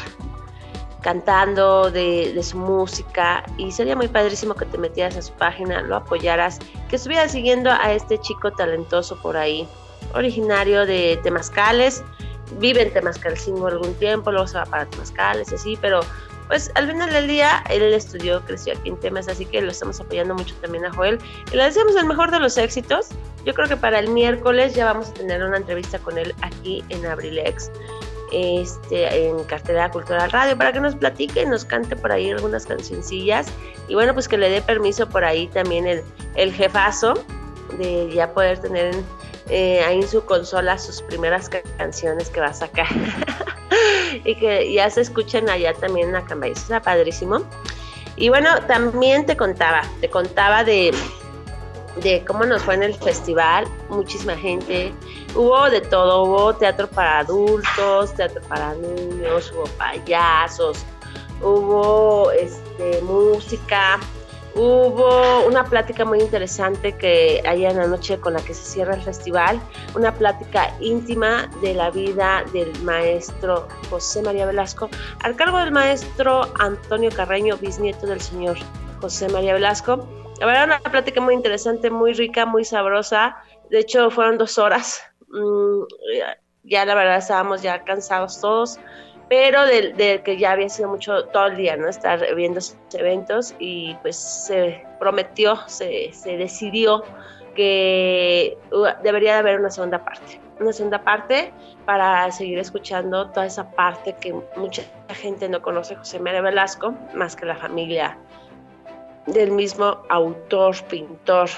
cantando 1.03 1.91
de, 1.91 2.41
su 2.43 2.57
música 2.57 3.45
y 3.59 3.73
sería 3.73 3.95
muy 3.95 4.09
padrísimo 4.09 4.55
que 4.55 4.65
te 4.65 4.79
metieras 4.79 5.19
a 5.19 5.23
su 5.23 5.35
página, 5.35 5.83
lo 5.83 5.97
apoyaras, 5.97 6.59
que 6.89 6.97
estuvieras 6.97 7.33
siguiendo 7.33 7.71
a 7.71 7.93
este 7.93 8.17
chico 8.17 8.51
talentoso 8.51 9.21
por 9.21 9.37
ahí, 9.37 9.69
originario 10.15 10.87
de 10.87 11.21
Temascales, 11.23 12.03
vive 12.59 12.81
en 12.81 12.95
Temascalcingo 12.95 13.67
algún 13.67 13.93
tiempo, 13.97 14.33
luego 14.33 14.47
se 14.47 14.57
va 14.57 14.65
para 14.65 14.87
Temascales 14.87 15.53
y 15.53 15.57
así, 15.57 15.79
pero 15.79 16.01
pues 16.49 16.71
al 16.75 16.91
final 16.91 17.11
del 17.11 17.29
día 17.29 17.63
él 17.69 17.83
estudió, 17.83 18.41
creció 18.47 18.73
aquí 18.73 18.89
en 18.89 18.99
Temas, 18.99 19.29
así 19.29 19.45
que 19.45 19.61
lo 19.61 19.73
estamos 19.73 20.01
apoyando 20.01 20.35
mucho 20.35 20.55
también 20.63 20.87
a 20.87 20.93
Joel 20.95 21.19
y 21.53 21.57
le 21.57 21.65
deseamos 21.65 21.97
el 21.97 22.07
mejor 22.07 22.31
de 22.31 22.41
los 22.41 22.57
éxitos. 22.57 23.09
Yo 23.45 23.55
creo 23.55 23.69
que 23.69 23.77
para 23.77 23.99
el 23.99 24.09
miércoles 24.09 24.75
ya 24.75 24.85
vamos 24.85 25.09
a 25.09 25.15
tener 25.15 25.43
una 25.43 25.57
entrevista 25.57 25.99
con 25.99 26.17
él 26.17 26.35
aquí 26.43 26.85
en 26.91 27.05
Abrilex 27.05 27.71
este, 28.33 29.29
en 29.29 29.45
Cartera 29.45 29.91
Cultural 29.91 30.31
Radio 30.31 30.57
para 30.57 30.73
que 30.73 30.81
nos 30.81 30.97
platique, 30.97 31.45
nos 31.47 31.65
cante 31.65 31.97
por 31.97 32.13
ahí 32.13 32.31
algunas 32.31 32.67
cancioncillas 32.67 33.47
y 33.89 33.95
bueno, 33.95 34.15
pues 34.15 34.29
que 34.29 34.39
le 34.39 34.49
dé 34.49 34.63
permiso 34.63 35.09
por 35.09 35.25
ahí 35.25 35.47
también 35.49 35.87
el, 35.87 36.03
el 36.35 36.53
jefazo 36.53 37.15
de 37.79 38.11
ya 38.13 38.33
poder 38.33 38.59
tener 38.59 38.95
eh, 39.49 39.83
ahí 39.85 40.01
en 40.01 40.09
su 40.09 40.25
consola 40.25 40.79
sus 40.79 41.03
primeras 41.03 41.51
canciones 41.77 42.31
que 42.31 42.41
va 42.41 42.47
a 42.49 42.55
sacar 42.55 42.87
y 44.25 44.35
que 44.37 44.73
ya 44.73 44.89
se 44.89 45.01
escuchen 45.01 45.51
allá 45.51 45.75
también 45.75 46.11
en 46.11 46.17
Acambay, 46.17 46.53
eso 46.53 46.63
está 46.63 46.81
padrísimo. 46.81 47.43
Y 48.17 48.29
bueno, 48.29 48.49
también 48.67 49.27
te 49.27 49.37
contaba, 49.37 49.83
te 50.01 50.09
contaba 50.09 50.65
de, 50.65 50.93
de 51.97 52.25
cómo 52.27 52.45
nos 52.45 52.63
fue 52.63 52.75
en 52.75 52.83
el 52.83 52.95
festival, 52.95 53.67
muchísima 53.89 54.37
gente, 54.37 54.93
hubo 55.35 55.69
de 55.71 55.81
todo, 55.81 56.25
hubo 56.25 56.55
teatro 56.55 56.89
para 56.89 57.21
adultos, 57.21 58.15
teatro 58.15 58.41
para 58.49 58.75
niños, 58.75 59.53
hubo 59.55 59.65
payasos, 59.77 60.85
hubo 61.43 62.31
este, 62.33 63.03
música, 63.03 63.99
Hubo 64.55 65.47
una 65.47 65.65
plática 65.65 66.05
muy 66.05 66.21
interesante 66.21 66.93
que 66.93 67.43
allá 67.47 67.71
en 67.71 67.79
la 67.79 67.87
noche 67.87 68.19
con 68.21 68.35
la 68.35 68.41
que 68.41 68.53
se 68.53 68.63
cierra 68.63 68.95
el 68.95 69.01
festival, 69.01 69.59
una 69.95 70.15
plática 70.15 70.75
íntima 70.79 71.49
de 71.63 71.73
la 71.73 71.91
vida 71.91 72.45
del 72.53 72.71
maestro 72.83 73.67
José 73.89 74.21
María 74.21 74.45
Velasco, 74.45 74.91
al 75.23 75.37
cargo 75.37 75.57
del 75.59 75.73
maestro 75.73 76.53
Antonio 76.59 77.11
Carreño, 77.11 77.57
bisnieto 77.57 78.07
del 78.07 78.21
señor 78.21 78.59
José 79.01 79.31
María 79.31 79.55
Velasco. 79.55 80.07
La 80.43 80.47
verdad, 80.47 80.65
una 80.65 80.81
plática 80.81 81.21
muy 81.21 81.35
interesante, 81.35 81.89
muy 81.89 82.15
rica, 82.15 82.45
muy 82.47 82.65
sabrosa. 82.65 83.37
De 83.71 83.79
hecho, 83.79 84.11
fueron 84.11 84.39
dos 84.39 84.59
horas. 84.59 85.01
Mm, 85.29 85.85
ya 86.65 86.85
la 86.85 86.97
verdad 86.97 87.19
estábamos 87.19 87.63
ya 87.63 87.85
cansados 87.85 88.41
todos 88.41 88.81
pero 89.29 89.65
de, 89.65 90.21
que 90.23 90.37
ya 90.37 90.51
había 90.51 90.69
sido 90.69 90.89
mucho 90.91 91.25
todo 91.27 91.47
el 91.47 91.57
día, 91.57 91.75
¿no? 91.77 91.89
Estar 91.89 92.35
viendo 92.35 92.59
esos 92.59 92.77
eventos 92.93 93.55
y 93.59 93.95
pues 94.03 94.17
se 94.17 94.85
prometió, 94.99 95.57
se, 95.69 96.13
se 96.13 96.37
decidió 96.37 97.03
que 97.55 98.59
uh, 98.73 98.89
debería 99.03 99.35
de 99.35 99.39
haber 99.39 99.61
una 99.61 99.71
segunda 99.71 100.05
parte, 100.05 100.39
una 100.61 100.73
segunda 100.73 101.03
parte 101.03 101.51
para 101.87 102.31
seguir 102.31 102.59
escuchando 102.59 103.31
toda 103.31 103.47
esa 103.47 103.71
parte 103.71 104.15
que 104.21 104.35
mucha 104.57 104.83
gente 105.09 105.49
no 105.49 105.63
conoce 105.63 105.97
José 105.97 106.21
María 106.21 106.43
Velasco, 106.43 106.95
más 107.15 107.35
que 107.35 107.47
la 107.47 107.57
familia 107.57 108.19
del 109.27 109.51
mismo 109.51 109.99
autor, 110.09 110.77
pintor, 110.89 111.49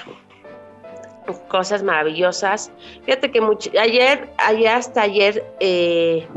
cosas 1.47 1.83
maravillosas. 1.83 2.71
Fíjate 3.03 3.31
que 3.31 3.41
ayer, 3.79 4.29
ayer 4.37 4.67
hasta 4.69 5.01
ayer 5.01 5.43
eh, 5.59 6.27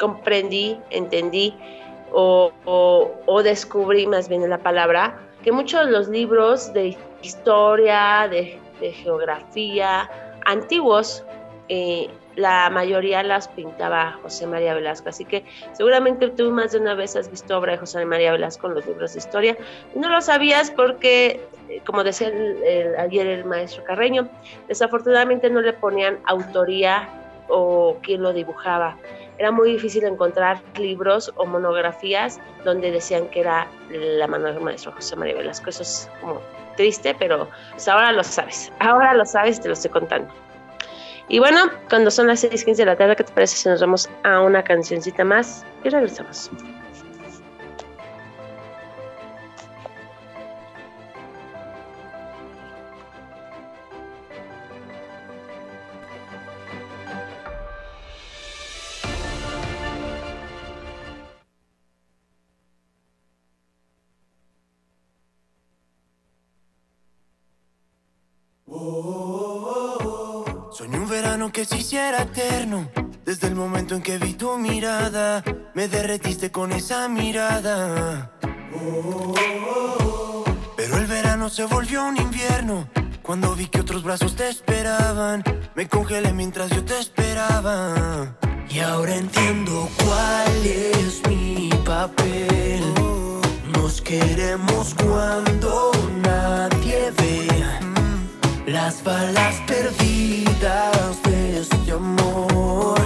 comprendí, 0.00 0.78
entendí 0.90 1.54
o, 2.12 3.42
descubrí 3.42 4.06
más 4.06 4.28
bien 4.28 4.48
la 4.48 4.58
palabra, 4.58 5.18
que 5.42 5.52
muchos 5.52 5.86
de 5.86 5.92
los 5.92 6.08
libros 6.08 6.72
de 6.72 6.96
historia, 7.22 8.28
de, 8.28 8.58
geografía, 8.80 10.10
antiguos, 10.44 11.24
eh, 11.68 12.10
la 12.36 12.70
mayoría 12.70 13.22
las 13.22 13.48
pintaba 13.48 14.18
José 14.22 14.46
María 14.46 14.74
Velasco, 14.74 15.08
así 15.08 15.24
que 15.24 15.44
seguramente 15.72 16.28
tú 16.28 16.50
más 16.50 16.72
de 16.72 16.78
una 16.78 16.94
vez 16.94 17.16
has 17.16 17.30
visto 17.30 17.56
obra 17.56 17.72
de 17.72 17.78
José 17.78 18.04
María 18.04 18.32
Velasco 18.32 18.66
en 18.68 18.74
los 18.74 18.86
libros 18.86 19.12
de 19.12 19.18
historia. 19.18 19.56
No 19.94 20.08
lo 20.08 20.20
sabías 20.20 20.70
porque, 20.70 21.40
eh, 21.68 21.80
como 21.84 22.04
decía 22.04 22.32
ayer 22.98 23.26
el 23.26 23.44
maestro 23.44 23.84
Carreño, 23.84 24.28
desafortunadamente 24.68 25.50
no 25.50 25.60
le 25.60 25.72
ponían 25.72 26.18
autoría 26.24 27.08
o 27.48 27.98
quién 28.02 28.22
lo 28.22 28.32
dibujaba 28.32 28.96
era 29.38 29.50
muy 29.50 29.72
difícil 29.72 30.04
encontrar 30.04 30.60
libros 30.78 31.32
o 31.36 31.44
monografías 31.46 32.38
donde 32.64 32.92
decían 32.92 33.26
que 33.28 33.40
era 33.40 33.66
la 33.90 34.26
mano 34.28 34.46
del 34.46 34.60
maestro 34.60 34.92
José 34.92 35.16
María 35.16 35.34
Velasco. 35.34 35.70
Eso 35.70 35.82
es 35.82 36.08
como 36.20 36.40
triste, 36.76 37.14
pero 37.18 37.48
pues, 37.72 37.88
ahora 37.88 38.12
lo 38.12 38.22
sabes. 38.22 38.72
Ahora 38.78 39.14
lo 39.14 39.24
sabes, 39.24 39.60
te 39.60 39.66
lo 39.68 39.74
estoy 39.74 39.90
contando. 39.90 40.32
Y 41.28 41.38
bueno, 41.38 41.70
cuando 41.88 42.10
son 42.10 42.26
las 42.26 42.40
6:15 42.40 42.76
de 42.76 42.86
la 42.86 42.96
tarde, 42.96 43.16
¿qué 43.16 43.24
te 43.24 43.32
parece 43.32 43.56
si 43.56 43.68
nos 43.68 43.80
vamos 43.80 44.10
a 44.24 44.40
una 44.40 44.62
cancioncita 44.62 45.24
más 45.24 45.64
y 45.84 45.88
regresamos? 45.88 46.50
Que 71.62 71.68
se 71.68 71.76
hiciera 71.76 72.22
eterno. 72.22 72.90
Desde 73.24 73.46
el 73.46 73.54
momento 73.54 73.94
en 73.94 74.02
que 74.02 74.18
vi 74.18 74.34
tu 74.34 74.58
mirada, 74.58 75.44
me 75.74 75.86
derretiste 75.86 76.50
con 76.50 76.72
esa 76.72 77.08
mirada. 77.08 78.32
Pero 80.76 80.96
el 80.96 81.06
verano 81.06 81.48
se 81.48 81.64
volvió 81.66 82.04
un 82.04 82.16
invierno. 82.16 82.88
Cuando 83.22 83.54
vi 83.54 83.66
que 83.68 83.80
otros 83.80 84.02
brazos 84.02 84.34
te 84.34 84.48
esperaban, 84.48 85.44
me 85.76 85.88
congelé 85.88 86.32
mientras 86.32 86.68
yo 86.70 86.84
te 86.84 86.98
esperaba. 86.98 88.36
Y 88.68 88.80
ahora 88.80 89.14
entiendo 89.14 89.88
cuál 90.04 90.66
es 90.66 91.22
mi 91.28 91.70
papel. 91.84 92.82
Nos 93.72 94.00
queremos 94.00 94.94
cuando 94.94 95.92
nadie 96.24 97.12
ve 97.18 97.81
las 98.66 99.02
balas 99.02 99.56
perdidas 99.66 101.22
de 101.24 101.60
este 101.60 101.92
amor. 101.92 103.00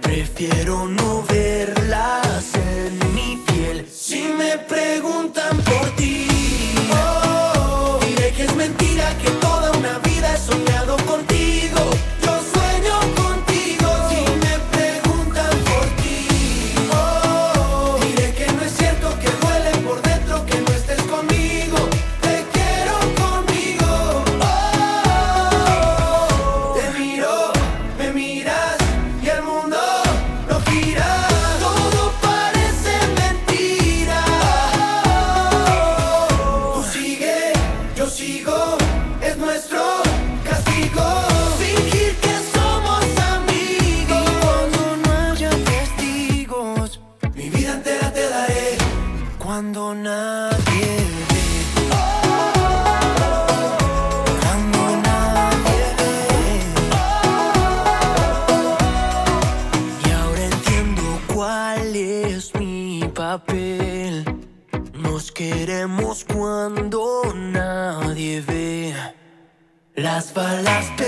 Prefiero 0.00 0.86
no 0.86 1.22
verlas 1.22 2.54
en 2.54 3.14
mi 3.14 3.42
piel. 3.46 3.86
Si 3.90 4.22
me 4.38 4.58
preguntan 4.58 5.56
But 70.34 70.64
last 70.64 71.01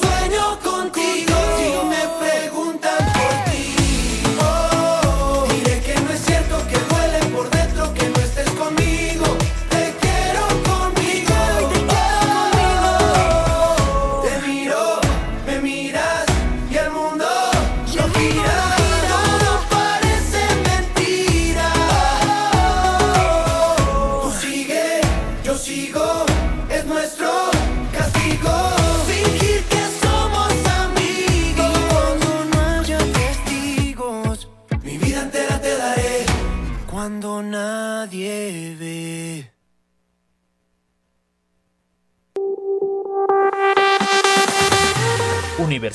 sueño 0.00 0.58
contigo 0.62 0.99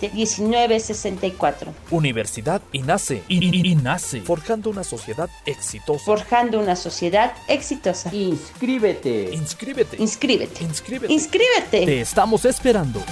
718-127-1964. 0.00 1.68
Universidad 1.90 2.62
INACE. 2.72 3.22
INACE. 3.28 4.20
Forjando 4.22 4.70
una 4.70 4.84
sociedad 4.84 5.28
exitosa. 5.46 6.04
Forjando 6.04 6.60
una 6.60 6.76
sociedad 6.76 7.32
exitosa. 7.48 8.14
Inscríbete. 8.14 9.30
Inscríbete. 9.32 9.96
Inscríbete. 9.98 10.64
Inscríbete. 10.64 11.12
Inscríbete. 11.12 11.86
Te 11.86 12.00
estamos 12.00 12.44
esperando. 12.44 13.02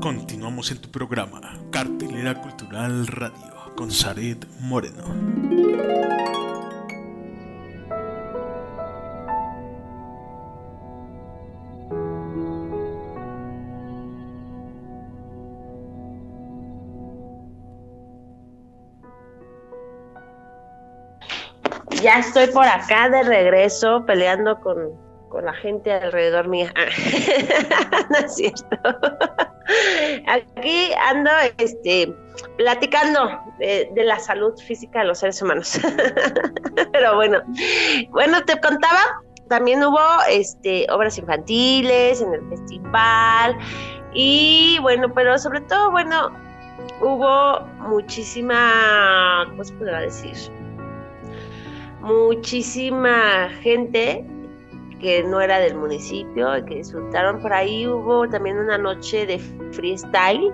Continuamos 0.00 0.70
en 0.70 0.78
tu 0.78 0.90
programa, 0.90 1.40
Cartelera 1.70 2.40
Cultural 2.40 3.06
Radio, 3.06 3.74
con 3.76 3.90
Saret 3.90 4.46
Moreno. 4.60 5.04
Ya 22.10 22.18
estoy 22.18 22.48
por 22.48 22.66
acá 22.66 23.08
de 23.08 23.22
regreso 23.22 24.04
peleando 24.04 24.58
con, 24.58 24.98
con 25.28 25.44
la 25.44 25.52
gente 25.52 25.92
alrededor 25.92 26.48
mía. 26.48 26.74
no 28.10 28.16
es 28.18 28.34
cierto. 28.34 28.76
Aquí 30.26 30.90
ando 31.08 31.30
este, 31.58 32.12
platicando 32.56 33.40
de, 33.60 33.92
de 33.94 34.02
la 34.02 34.18
salud 34.18 34.58
física 34.58 34.98
de 34.98 35.04
los 35.04 35.20
seres 35.20 35.40
humanos. 35.40 35.78
Pero 36.92 37.14
bueno, 37.14 37.42
bueno, 38.08 38.44
te 38.44 38.58
contaba, 38.58 39.22
también 39.48 39.84
hubo 39.84 40.00
este, 40.28 40.88
obras 40.90 41.16
infantiles 41.16 42.22
en 42.22 42.34
el 42.34 42.48
festival 42.48 43.56
y 44.14 44.78
bueno, 44.82 45.14
pero 45.14 45.38
sobre 45.38 45.60
todo, 45.60 45.92
bueno, 45.92 46.32
hubo 47.00 47.60
muchísima, 47.88 49.46
¿cómo 49.48 49.62
se 49.62 49.72
podrá 49.74 50.00
decir? 50.00 50.59
Muchísima 52.02 53.48
gente 53.62 54.24
que 55.00 55.22
no 55.24 55.40
era 55.40 55.58
del 55.58 55.74
municipio 55.74 56.48
que 56.66 56.76
disfrutaron 56.76 57.40
por 57.40 57.52
ahí. 57.52 57.86
Hubo 57.86 58.28
también 58.28 58.58
una 58.58 58.78
noche 58.78 59.26
de 59.26 59.38
freestyle 59.72 60.52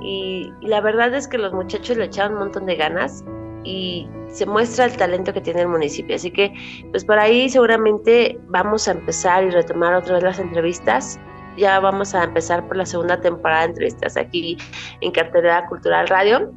y, 0.00 0.52
y 0.60 0.66
la 0.66 0.80
verdad 0.80 1.14
es 1.14 1.28
que 1.28 1.38
los 1.38 1.52
muchachos 1.52 1.96
le 1.96 2.04
echaron 2.04 2.34
un 2.34 2.38
montón 2.40 2.66
de 2.66 2.76
ganas 2.76 3.24
y 3.66 4.08
se 4.28 4.46
muestra 4.46 4.84
el 4.86 4.96
talento 4.96 5.32
que 5.32 5.40
tiene 5.40 5.62
el 5.62 5.68
municipio. 5.68 6.14
Así 6.14 6.30
que, 6.30 6.52
pues 6.90 7.04
por 7.04 7.18
ahí 7.18 7.48
seguramente 7.48 8.38
vamos 8.48 8.86
a 8.88 8.92
empezar 8.92 9.44
y 9.44 9.50
retomar 9.50 9.94
otra 9.94 10.14
vez 10.14 10.22
las 10.22 10.38
entrevistas. 10.38 11.18
Ya 11.56 11.80
vamos 11.80 12.14
a 12.14 12.24
empezar 12.24 12.66
por 12.66 12.76
la 12.76 12.86
segunda 12.86 13.20
temporada 13.20 13.62
de 13.62 13.68
entrevistas 13.68 14.16
aquí 14.16 14.56
en 15.00 15.10
Cartelera 15.10 15.66
Cultural 15.66 16.06
Radio 16.08 16.52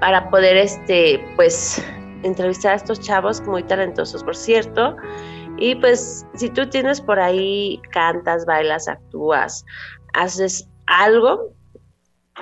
para 0.00 0.30
poder, 0.30 0.56
este, 0.56 1.22
pues, 1.36 1.84
entrevistar 2.22 2.72
a 2.72 2.76
estos 2.76 3.00
chavos 3.00 3.40
muy 3.42 3.62
talentosos, 3.62 4.22
por 4.24 4.36
cierto. 4.36 4.96
Y 5.58 5.74
pues, 5.76 6.26
si 6.34 6.48
tú 6.50 6.68
tienes 6.68 7.00
por 7.00 7.20
ahí, 7.20 7.80
cantas, 7.90 8.46
bailas, 8.46 8.88
actúas, 8.88 9.64
haces 10.14 10.68
algo 10.86 11.52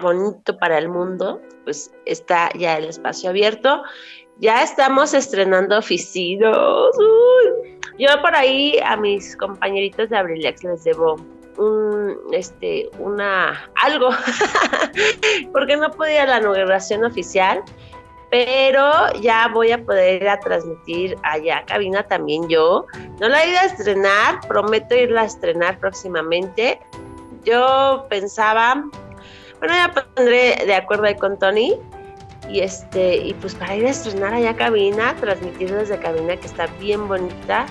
bonito 0.01 0.57
para 0.59 0.79
el 0.79 0.89
mundo, 0.89 1.41
pues 1.65 1.93
está 2.07 2.51
ya 2.57 2.79
el 2.79 2.85
espacio 2.85 3.31
abierto. 3.31 3.83
Ya 4.39 4.63
estamos 4.63 5.13
estrenando 5.13 5.79
oficinas. 5.79 6.57
Uy. 6.57 7.79
Yo 7.99 8.09
por 8.23 8.35
ahí 8.35 8.79
a 8.83 8.97
mis 8.97 9.37
compañeritos 9.37 10.09
de 10.09 10.17
Abrilex 10.17 10.65
les 10.65 10.85
debo 10.85 11.17
un, 11.59 12.17
este, 12.33 12.89
una, 12.99 13.71
algo, 13.83 14.09
porque 15.53 15.77
no 15.77 15.91
podía 15.91 16.25
la 16.25 16.39
inauguración 16.39 17.05
oficial, 17.05 17.63
pero 18.31 19.13
ya 19.21 19.49
voy 19.49 19.73
a 19.73 19.85
poder 19.85 20.23
ir 20.23 20.29
a 20.29 20.39
transmitir 20.39 21.17
allá 21.25 21.59
a 21.59 21.65
cabina 21.65 22.05
también 22.05 22.49
yo. 22.49 22.87
No 23.19 23.29
la 23.29 23.45
he 23.45 23.51
ido 23.51 23.59
a 23.59 23.65
estrenar, 23.65 24.41
prometo 24.47 24.95
irla 24.95 25.23
a 25.23 25.25
estrenar 25.25 25.79
próximamente. 25.81 26.81
Yo 27.45 28.07
pensaba, 28.09 28.85
bueno, 29.59 29.75
ya 29.75 29.93
pondré 29.93 30.63
de 30.65 30.75
acuerdo 30.75 31.05
ahí 31.05 31.17
con 31.17 31.39
Tony. 31.39 31.77
Y 32.49 32.61
este, 32.61 33.17
y 33.17 33.35
pues 33.35 33.55
para 33.55 33.77
ir 33.77 33.87
a 33.87 33.91
estrenar 33.91 34.33
allá 34.33 34.51
a 34.51 34.57
cabina, 34.57 35.15
transmitir 35.21 35.73
desde 35.73 35.99
cabina 35.99 36.37
que 36.37 36.47
está 36.47 36.67
bien 36.79 37.09
bonita. 37.09 37.67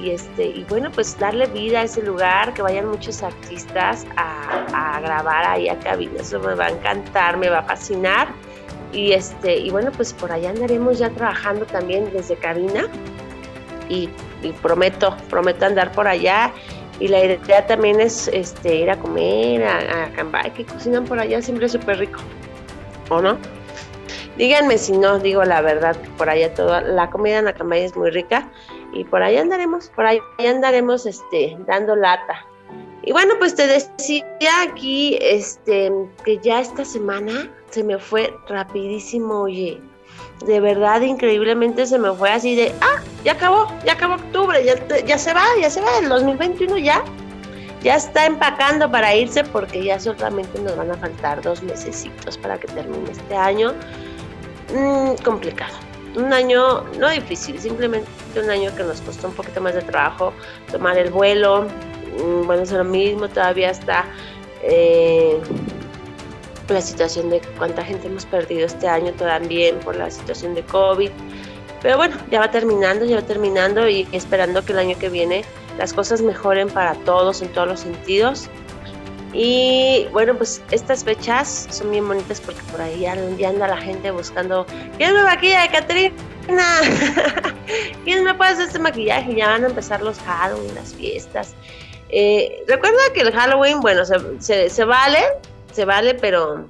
Y 0.00 0.10
este, 0.10 0.46
y 0.46 0.64
bueno, 0.68 0.90
pues 0.92 1.18
darle 1.18 1.46
vida 1.46 1.80
a 1.80 1.82
ese 1.84 2.02
lugar, 2.02 2.52
que 2.54 2.62
vayan 2.62 2.88
muchos 2.88 3.22
artistas 3.22 4.06
a, 4.16 4.96
a 4.96 5.00
grabar 5.00 5.44
ahí 5.46 5.68
a 5.68 5.78
cabina. 5.78 6.20
Eso 6.20 6.38
me 6.38 6.54
va 6.54 6.66
a 6.66 6.70
encantar, 6.70 7.36
me 7.38 7.48
va 7.48 7.60
a 7.60 7.62
fascinar. 7.64 8.28
Y 8.92 9.12
este, 9.12 9.56
y 9.56 9.70
bueno, 9.70 9.90
pues 9.92 10.12
por 10.12 10.32
allá 10.32 10.50
andaremos 10.50 10.98
ya 10.98 11.10
trabajando 11.10 11.66
también 11.66 12.10
desde 12.12 12.36
cabina. 12.36 12.86
Y, 13.88 14.08
prometo, 14.62 15.16
prometo 15.28 15.66
andar 15.66 15.92
por 15.92 16.06
allá. 16.06 16.52
Y 16.98 17.08
la 17.08 17.24
idea 17.24 17.66
también 17.66 18.00
es 18.00 18.28
este, 18.28 18.76
ir 18.76 18.90
a 18.90 18.98
comer 18.98 19.64
a, 19.64 20.04
a 20.04 20.10
Cambay, 20.12 20.52
que 20.52 20.64
cocinan 20.64 21.04
por 21.04 21.18
allá 21.18 21.42
siempre 21.42 21.68
súper 21.68 21.98
rico. 21.98 22.20
¿O 23.10 23.20
no? 23.20 23.36
Díganme 24.36 24.76
si 24.76 24.92
no, 24.92 25.18
digo 25.18 25.44
la 25.44 25.62
verdad, 25.62 25.96
por 26.18 26.28
allá 26.28 26.52
toda 26.52 26.82
la 26.82 27.08
comida 27.08 27.38
en 27.38 27.48
Acambay 27.48 27.84
es 27.84 27.96
muy 27.96 28.10
rica 28.10 28.50
y 28.92 29.04
por 29.04 29.22
ahí 29.22 29.38
andaremos, 29.38 29.88
por 29.88 30.04
ahí 30.04 30.20
andaremos 30.46 31.06
este, 31.06 31.56
dando 31.66 31.96
lata. 31.96 32.44
Y 33.06 33.12
bueno, 33.12 33.34
pues 33.38 33.54
te 33.54 33.68
decía 33.68 34.24
aquí 34.62 35.16
este, 35.22 35.92
que 36.24 36.38
ya 36.38 36.60
esta 36.60 36.84
semana 36.84 37.48
se 37.70 37.84
me 37.84 37.98
fue 37.98 38.36
rapidísimo, 38.48 39.42
oye. 39.42 39.80
de 40.44 40.60
verdad 40.60 41.00
increíblemente 41.02 41.86
se 41.86 42.00
me 42.00 42.12
fue 42.12 42.30
así 42.30 42.56
de, 42.56 42.74
ah, 42.80 43.00
ya 43.24 43.32
acabó, 43.32 43.68
ya 43.84 43.92
acabó 43.92 44.14
octubre, 44.14 44.62
ya, 44.64 44.74
ya 45.04 45.18
se 45.18 45.32
va, 45.32 45.44
ya 45.60 45.70
se 45.70 45.80
va, 45.80 45.98
el 46.02 46.08
2021 46.08 46.78
ya, 46.78 47.04
ya 47.82 47.94
está 47.94 48.26
empacando 48.26 48.90
para 48.90 49.14
irse 49.14 49.44
porque 49.44 49.84
ya 49.84 50.00
solamente 50.00 50.60
nos 50.60 50.76
van 50.76 50.90
a 50.90 50.96
faltar 50.96 51.40
dos 51.42 51.62
mesecitos 51.62 52.36
para 52.36 52.58
que 52.58 52.66
termine 52.66 53.12
este 53.12 53.36
año. 53.36 53.72
Mm, 54.74 55.22
complicado. 55.22 55.74
Un 56.16 56.32
año 56.32 56.82
no 56.98 57.08
difícil, 57.08 57.60
simplemente 57.60 58.08
un 58.42 58.50
año 58.50 58.74
que 58.74 58.82
nos 58.82 59.00
costó 59.02 59.28
un 59.28 59.34
poquito 59.34 59.60
más 59.60 59.74
de 59.74 59.82
trabajo 59.82 60.32
tomar 60.72 60.98
el 60.98 61.10
vuelo. 61.10 61.68
Mm, 62.12 62.46
bueno, 62.46 62.62
es 62.62 62.72
lo 62.72 62.84
mismo, 62.84 63.28
todavía 63.28 63.70
está 63.70 64.04
eh, 64.62 65.38
la 66.68 66.80
situación 66.80 67.30
de 67.30 67.40
cuánta 67.58 67.84
gente 67.84 68.08
hemos 68.08 68.26
perdido 68.26 68.66
este 68.66 68.88
año 68.88 69.12
también 69.12 69.78
por 69.80 69.96
la 69.96 70.10
situación 70.10 70.54
de 70.54 70.62
COVID. 70.62 71.10
Pero 71.82 71.96
bueno, 71.98 72.16
ya 72.30 72.40
va 72.40 72.50
terminando, 72.50 73.04
ya 73.04 73.16
va 73.16 73.22
terminando 73.22 73.88
y 73.88 74.08
esperando 74.12 74.64
que 74.64 74.72
el 74.72 74.78
año 74.78 74.98
que 74.98 75.08
viene 75.08 75.44
las 75.78 75.92
cosas 75.92 76.22
mejoren 76.22 76.68
para 76.68 76.94
todos 76.94 77.42
en 77.42 77.48
todos 77.48 77.68
los 77.68 77.80
sentidos. 77.80 78.48
Y 79.32 80.06
bueno, 80.12 80.34
pues 80.34 80.62
estas 80.70 81.04
fechas 81.04 81.68
son 81.70 81.90
bien 81.90 82.08
bonitas 82.08 82.40
porque 82.40 82.60
por 82.72 82.80
ahí 82.80 83.00
ya, 83.00 83.12
anda 83.12 83.68
la 83.68 83.76
gente 83.76 84.10
buscando 84.10 84.66
¿quién 84.96 85.12
me 85.12 85.22
maquilla, 85.24 85.70
Caterina? 85.70 86.14
¿Quién 88.04 88.24
me 88.24 88.34
puede 88.34 88.52
hacer 88.52 88.66
este 88.66 88.78
maquillaje? 88.78 89.34
Ya 89.34 89.48
van 89.48 89.64
a 89.64 89.66
empezar 89.66 90.00
los 90.00 90.18
Halloween, 90.20 90.74
las 90.74 90.94
fiestas. 90.94 91.54
Eh, 92.08 92.64
recuerda 92.68 92.98
que 93.14 93.22
el 93.22 93.32
Halloween, 93.32 93.80
bueno, 93.80 94.04
se, 94.04 94.70
se 94.70 94.84
vale, 94.84 95.18
se 95.72 95.84
vale, 95.84 96.14
pero 96.14 96.64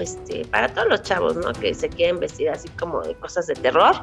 este, 0.00 0.44
para 0.46 0.68
todos 0.68 0.88
los 0.88 1.02
chavos, 1.02 1.36
¿no? 1.36 1.52
Que 1.52 1.74
se 1.74 1.88
quieren 1.88 2.18
vestir 2.18 2.48
así 2.48 2.68
como 2.70 3.02
de 3.02 3.14
cosas 3.16 3.46
de 3.46 3.54
terror, 3.54 3.94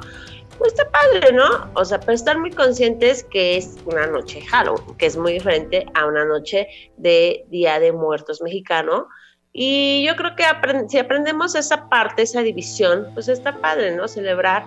pues 0.58 0.73
está 0.73 0.89
padre, 0.89 1.32
¿no? 1.34 1.71
O 1.75 1.86
sea, 1.86 1.99
pero 1.99 2.13
estar 2.13 2.38
muy 2.38 2.52
conscientes 2.52 3.23
que 3.23 3.58
es 3.58 3.78
una 3.86 4.08
noche 4.08 4.41
Halloween, 4.41 4.97
que 4.97 5.06
es 5.06 5.17
muy 5.17 5.34
diferente 5.34 5.86
a 5.93 6.06
una 6.06 6.25
noche 6.25 6.67
de 6.97 7.45
Día 7.49 7.80
de 7.80 7.91
Muertos 7.91 8.41
mexicano. 8.41 9.08
Y 9.52 10.04
yo 10.06 10.15
creo 10.15 10.36
que 10.36 10.43
si 10.89 10.99
aprendemos 10.99 11.56
esa 11.56 11.89
parte, 11.89 12.21
esa 12.21 12.41
división, 12.41 13.08
pues 13.13 13.28
está 13.28 13.60
padre, 13.60 13.95
¿no? 13.95 14.08
Celebrar 14.08 14.63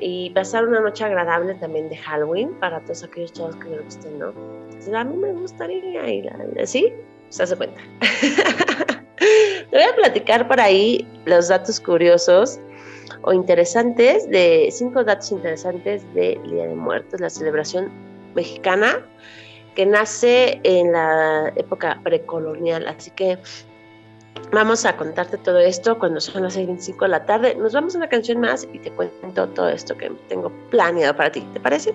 y 0.00 0.30
pasar 0.30 0.66
una 0.66 0.80
noche 0.80 1.04
agradable 1.04 1.54
también 1.54 1.88
de 1.88 1.96
Halloween 1.96 2.54
para 2.60 2.80
todos 2.80 3.04
aquellos 3.04 3.32
chavos 3.32 3.56
que 3.56 3.68
les 3.68 3.84
gusten, 3.84 4.18
¿no? 4.18 4.32
a 4.96 5.04
mí 5.04 5.16
me 5.16 5.32
gustaría 5.32 6.08
ir, 6.08 6.30
¿sí? 6.64 6.92
Se 7.28 7.42
hace 7.42 7.56
cuenta. 7.56 7.80
Te 9.18 9.76
voy 9.76 9.82
a 9.82 9.94
platicar 9.94 10.48
por 10.48 10.60
ahí 10.60 11.06
los 11.26 11.48
datos 11.48 11.78
curiosos 11.78 12.58
o 13.22 13.32
interesantes 13.32 14.28
de 14.30 14.68
cinco 14.72 15.04
datos 15.04 15.30
interesantes 15.30 16.02
del 16.14 16.42
Día 16.50 16.66
de 16.66 16.74
Muertos, 16.74 17.20
la 17.20 17.30
celebración 17.30 17.90
mexicana 18.34 19.04
que 19.74 19.86
nace 19.86 20.60
en 20.64 20.92
la 20.92 21.52
época 21.56 22.00
precolonial. 22.02 22.86
Así 22.88 23.10
que 23.10 23.38
vamos 24.52 24.84
a 24.84 24.96
contarte 24.96 25.38
todo 25.38 25.58
esto 25.58 25.98
cuando 25.98 26.20
son 26.20 26.42
las 26.42 26.56
6.25 26.56 27.00
de 27.02 27.08
la 27.08 27.24
tarde. 27.24 27.54
Nos 27.54 27.72
vamos 27.72 27.94
a 27.94 27.98
una 27.98 28.08
canción 28.08 28.40
más 28.40 28.68
y 28.72 28.78
te 28.78 28.90
cuento 28.90 29.48
todo 29.48 29.68
esto 29.68 29.96
que 29.96 30.10
tengo 30.28 30.50
planeado 30.70 31.16
para 31.16 31.30
ti. 31.30 31.40
¿Te 31.52 31.60
parece? 31.60 31.94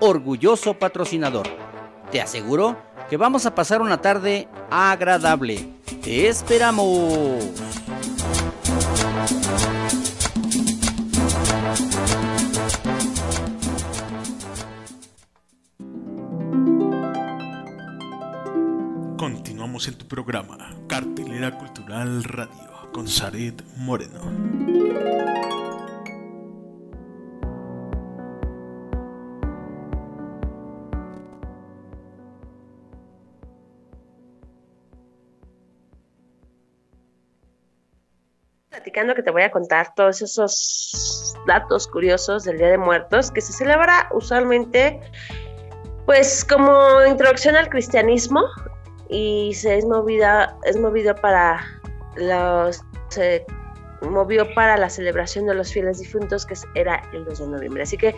orgulloso 0.00 0.74
patrocinador. 0.74 1.48
Te 2.10 2.20
aseguro 2.20 2.76
que 3.08 3.16
vamos 3.16 3.46
a 3.46 3.54
pasar 3.54 3.80
una 3.82 4.00
tarde 4.00 4.48
agradable. 4.70 5.68
¡Te 6.02 6.28
esperamos! 6.28 7.44
Continuamos 19.16 19.88
en 19.88 19.98
tu 19.98 20.06
programa, 20.06 20.76
Cartelera 20.86 21.58
Cultural 21.58 22.24
Radio, 22.24 22.90
con 22.92 23.08
Saret 23.08 23.62
Moreno. 23.76 24.67
Platicando 38.98 39.14
que 39.14 39.22
te 39.22 39.30
voy 39.30 39.42
a 39.42 39.50
contar 39.50 39.94
todos 39.94 40.22
esos 40.22 41.36
datos 41.46 41.86
curiosos 41.86 42.44
del 42.44 42.58
Día 42.58 42.68
de 42.68 42.78
Muertos 42.78 43.30
que 43.30 43.40
se 43.40 43.52
celebra 43.52 44.08
usualmente 44.12 45.00
pues 46.04 46.44
como 46.44 47.04
introducción 47.06 47.54
al 47.54 47.68
cristianismo 47.68 48.42
y 49.08 49.52
se 49.54 49.78
es 49.78 49.84
movida 49.84 50.56
es 50.64 50.76
movido 50.76 51.14
para 51.14 51.64
los 52.16 52.82
se 53.08 53.46
movió 54.02 54.52
para 54.54 54.76
la 54.76 54.90
celebración 54.90 55.46
de 55.46 55.54
los 55.54 55.72
fieles 55.72 55.98
difuntos 55.98 56.44
que 56.44 56.54
era 56.74 57.02
el 57.12 57.24
2 57.24 57.38
de 57.38 57.46
noviembre. 57.48 57.82
Así 57.82 57.96
que 57.96 58.14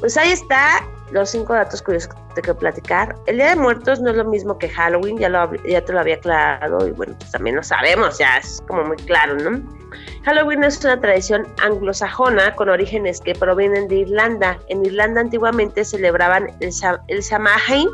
pues 0.00 0.16
ahí 0.16 0.32
está 0.32 0.84
los 1.12 1.30
cinco 1.30 1.54
datos 1.54 1.82
curiosos 1.82 2.12
que 2.12 2.34
te 2.34 2.42
quiero 2.42 2.58
platicar. 2.58 3.14
El 3.26 3.36
Día 3.36 3.50
de 3.50 3.56
Muertos 3.56 4.00
no 4.00 4.10
es 4.10 4.16
lo 4.16 4.24
mismo 4.24 4.58
que 4.58 4.68
Halloween, 4.68 5.18
ya, 5.18 5.28
lo, 5.28 5.54
ya 5.62 5.84
te 5.84 5.92
lo 5.92 6.00
había 6.00 6.16
aclarado 6.16 6.86
y 6.88 6.90
bueno, 6.90 7.14
pues 7.16 7.30
también 7.30 7.54
lo 7.54 7.62
sabemos, 7.62 8.18
ya 8.18 8.38
es 8.38 8.60
como 8.66 8.82
muy 8.82 8.96
claro, 8.96 9.36
¿no? 9.36 9.79
Halloween 10.24 10.64
es 10.64 10.84
una 10.84 11.00
tradición 11.00 11.46
anglosajona 11.62 12.54
con 12.54 12.68
orígenes 12.68 13.20
que 13.20 13.34
provienen 13.34 13.88
de 13.88 13.96
Irlanda. 13.96 14.58
En 14.68 14.84
Irlanda 14.84 15.22
antiguamente 15.22 15.84
celebraban 15.84 16.50
el, 16.60 16.70
el 17.08 17.22
Samhain, 17.22 17.88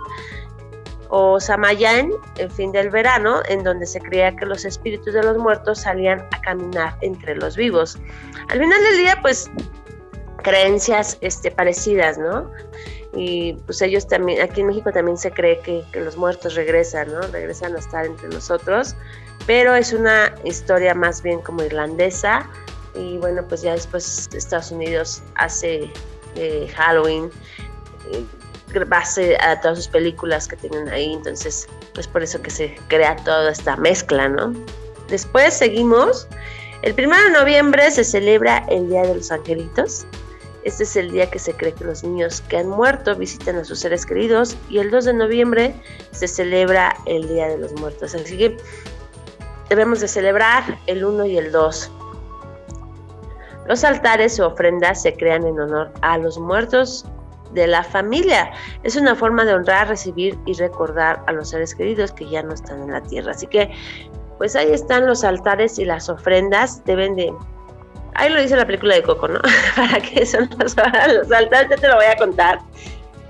o 1.09 1.41
Samayan, 1.41 2.11
el 2.39 2.51
fin 2.51 2.73
del 2.73 2.91
verano, 2.91 3.41
en 3.49 3.63
donde 3.63 3.87
se 3.87 4.01
creía 4.01 4.35
que 4.35 4.47
los 4.47 4.65
espíritus 4.65 5.15
de 5.15 5.23
los 5.23 5.39
muertos 5.39 5.83
salían 5.83 6.21
a 6.33 6.41
caminar 6.41 6.97
entre 7.01 7.37
los 7.37 7.57
vivos. 7.57 7.99
Al 8.49 8.59
final 8.59 8.83
del 8.83 8.99
día, 8.99 9.19
pues, 9.23 9.51
creencias 10.43 11.19
este, 11.21 11.51
parecidas, 11.51 12.19
¿no? 12.19 12.51
Y 13.15 13.55
pues 13.65 13.81
ellos 13.81 14.07
también, 14.07 14.43
aquí 14.43 14.61
en 14.61 14.67
México 14.67 14.93
también 14.93 15.17
se 15.17 15.31
cree 15.31 15.61
que, 15.61 15.83
que 15.93 16.01
los 16.01 16.17
muertos 16.17 16.55
regresan, 16.55 17.13
¿no? 17.13 17.23
Regresan 17.23 17.75
a 17.75 17.79
estar 17.79 18.05
entre 18.05 18.29
nosotros, 18.29 18.95
pero 19.47 19.75
es 19.75 19.93
una 19.93 20.35
historia 20.45 20.95
más 20.95 21.23
bien 21.23 21.41
como 21.41 21.63
irlandesa. 21.63 22.49
Y 22.95 23.19
bueno, 23.19 23.47
pues 23.47 23.63
ya 23.63 23.73
después 23.73 24.29
Estados 24.33 24.71
Unidos 24.71 25.23
hace 25.35 25.91
eh, 26.37 26.73
Halloween, 26.77 27.31
eh, 28.13 28.25
base 28.87 29.37
a 29.41 29.61
todas 29.61 29.79
sus 29.79 29.89
películas 29.89 30.49
que 30.49 30.57
tienen 30.57 30.89
ahí, 30.89 31.13
entonces 31.13 31.67
es 31.97 32.09
por 32.09 32.23
eso 32.23 32.41
que 32.43 32.51
se 32.51 32.75
crea 32.89 33.17
toda 33.17 33.51
esta 33.51 33.77
mezcla, 33.77 34.29
¿no? 34.29 34.53
Después 35.09 35.55
seguimos, 35.55 36.27
el 36.83 36.93
1 36.93 37.23
de 37.23 37.31
noviembre 37.31 37.91
se 37.91 38.05
celebra 38.05 38.65
el 38.69 38.89
Día 38.89 39.03
de 39.03 39.15
los 39.15 39.31
Angelitos, 39.31 40.07
este 40.67 40.83
es 40.83 40.97
el 40.97 41.13
día 41.13 41.31
que 41.31 41.39
se 41.39 41.53
cree 41.53 41.73
que 41.73 41.85
los 41.85 42.03
niños 42.03 42.41
que 42.41 42.57
han 42.57 42.69
muerto 42.69 43.15
visitan 43.15 43.55
a 43.55 43.65
sus 43.65 43.79
seres 43.79 44.05
queridos. 44.05 44.57
Y 44.69 44.79
el 44.79 44.91
2 44.91 45.05
de 45.05 45.15
noviembre 45.15 45.81
se 46.11 46.27
celebra 46.27 46.97
el 47.07 47.29
Día 47.29 47.47
de 47.47 47.57
los 47.57 47.73
Muertos, 47.75 48.17
así 48.17 48.37
que 48.37 48.57
debemos 49.69 50.01
de 50.01 50.09
celebrar 50.09 50.63
el 50.87 51.05
1 51.05 51.27
y 51.27 51.39
el 51.39 51.53
2. 51.53 51.93
Los 53.69 53.83
altares 53.85 54.39
o 54.39 54.49
ofrendas 54.49 55.03
se 55.03 55.15
crean 55.15 55.47
en 55.47 55.59
honor 55.59 55.93
a 56.03 56.19
los 56.19 56.39
muertos 56.39 57.05
de 57.53 57.67
la 57.67 57.83
familia. 57.83 58.53
Es 58.85 58.97
una 58.97 59.15
forma 59.15 59.45
de 59.45 59.55
honrar, 59.55 59.89
recibir 59.89 60.39
y 60.47 60.53
recordar 60.55 61.23
a 61.27 61.33
los 61.33 61.51
seres 61.51 61.75
queridos 61.75 62.13
que 62.13 62.29
ya 62.29 62.43
no 62.43 62.55
están 62.55 62.83
en 62.83 62.93
la 62.93 63.01
tierra. 63.03 63.33
Así 63.33 63.47
que, 63.47 63.73
pues 64.39 64.55
ahí 64.55 64.71
están 64.71 65.07
los 65.07 65.25
altares 65.25 65.79
y 65.79 65.85
las 65.85 66.09
ofrendas. 66.09 66.85
Deben 66.85 67.17
de... 67.17 67.33
Ahí 68.15 68.31
lo 68.31 68.41
dice 68.41 68.57
la 68.57 68.67
película 68.67 68.95
de 68.95 69.03
Coco, 69.03 69.29
¿no? 69.29 69.41
¿Para 69.77 70.01
qué 70.01 70.25
son 70.25 70.49
los, 70.59 70.77
los 70.77 71.33
altares? 71.33 71.81
te 71.81 71.89
lo 71.89 71.97
voy 71.97 72.07
a 72.07 72.17
contar. 72.17 72.61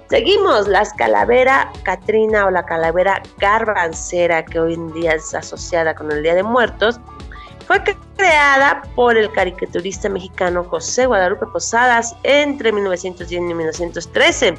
Seguimos, 0.09 0.69
las 0.69 0.93
calavera 0.93 1.73
Catrina 1.83 2.47
o 2.47 2.51
la 2.51 2.65
calavera 2.65 3.23
garbancera, 3.39 4.45
que 4.45 4.61
hoy 4.61 4.75
en 4.75 4.93
día 4.93 5.15
es 5.15 5.35
asociada 5.35 5.97
con 5.97 6.13
el 6.13 6.23
Día 6.23 6.35
de 6.37 6.45
Muertos, 6.45 7.01
fue 7.67 7.83
creada 8.17 8.83
por 8.95 9.17
el 9.17 9.33
caricaturista 9.33 10.09
mexicano 10.09 10.63
José 10.63 11.07
Guadalupe 11.07 11.47
Posadas 11.47 12.15
entre 12.23 12.71
1910 12.71 13.51
y 13.51 13.55
1913. 13.55 14.55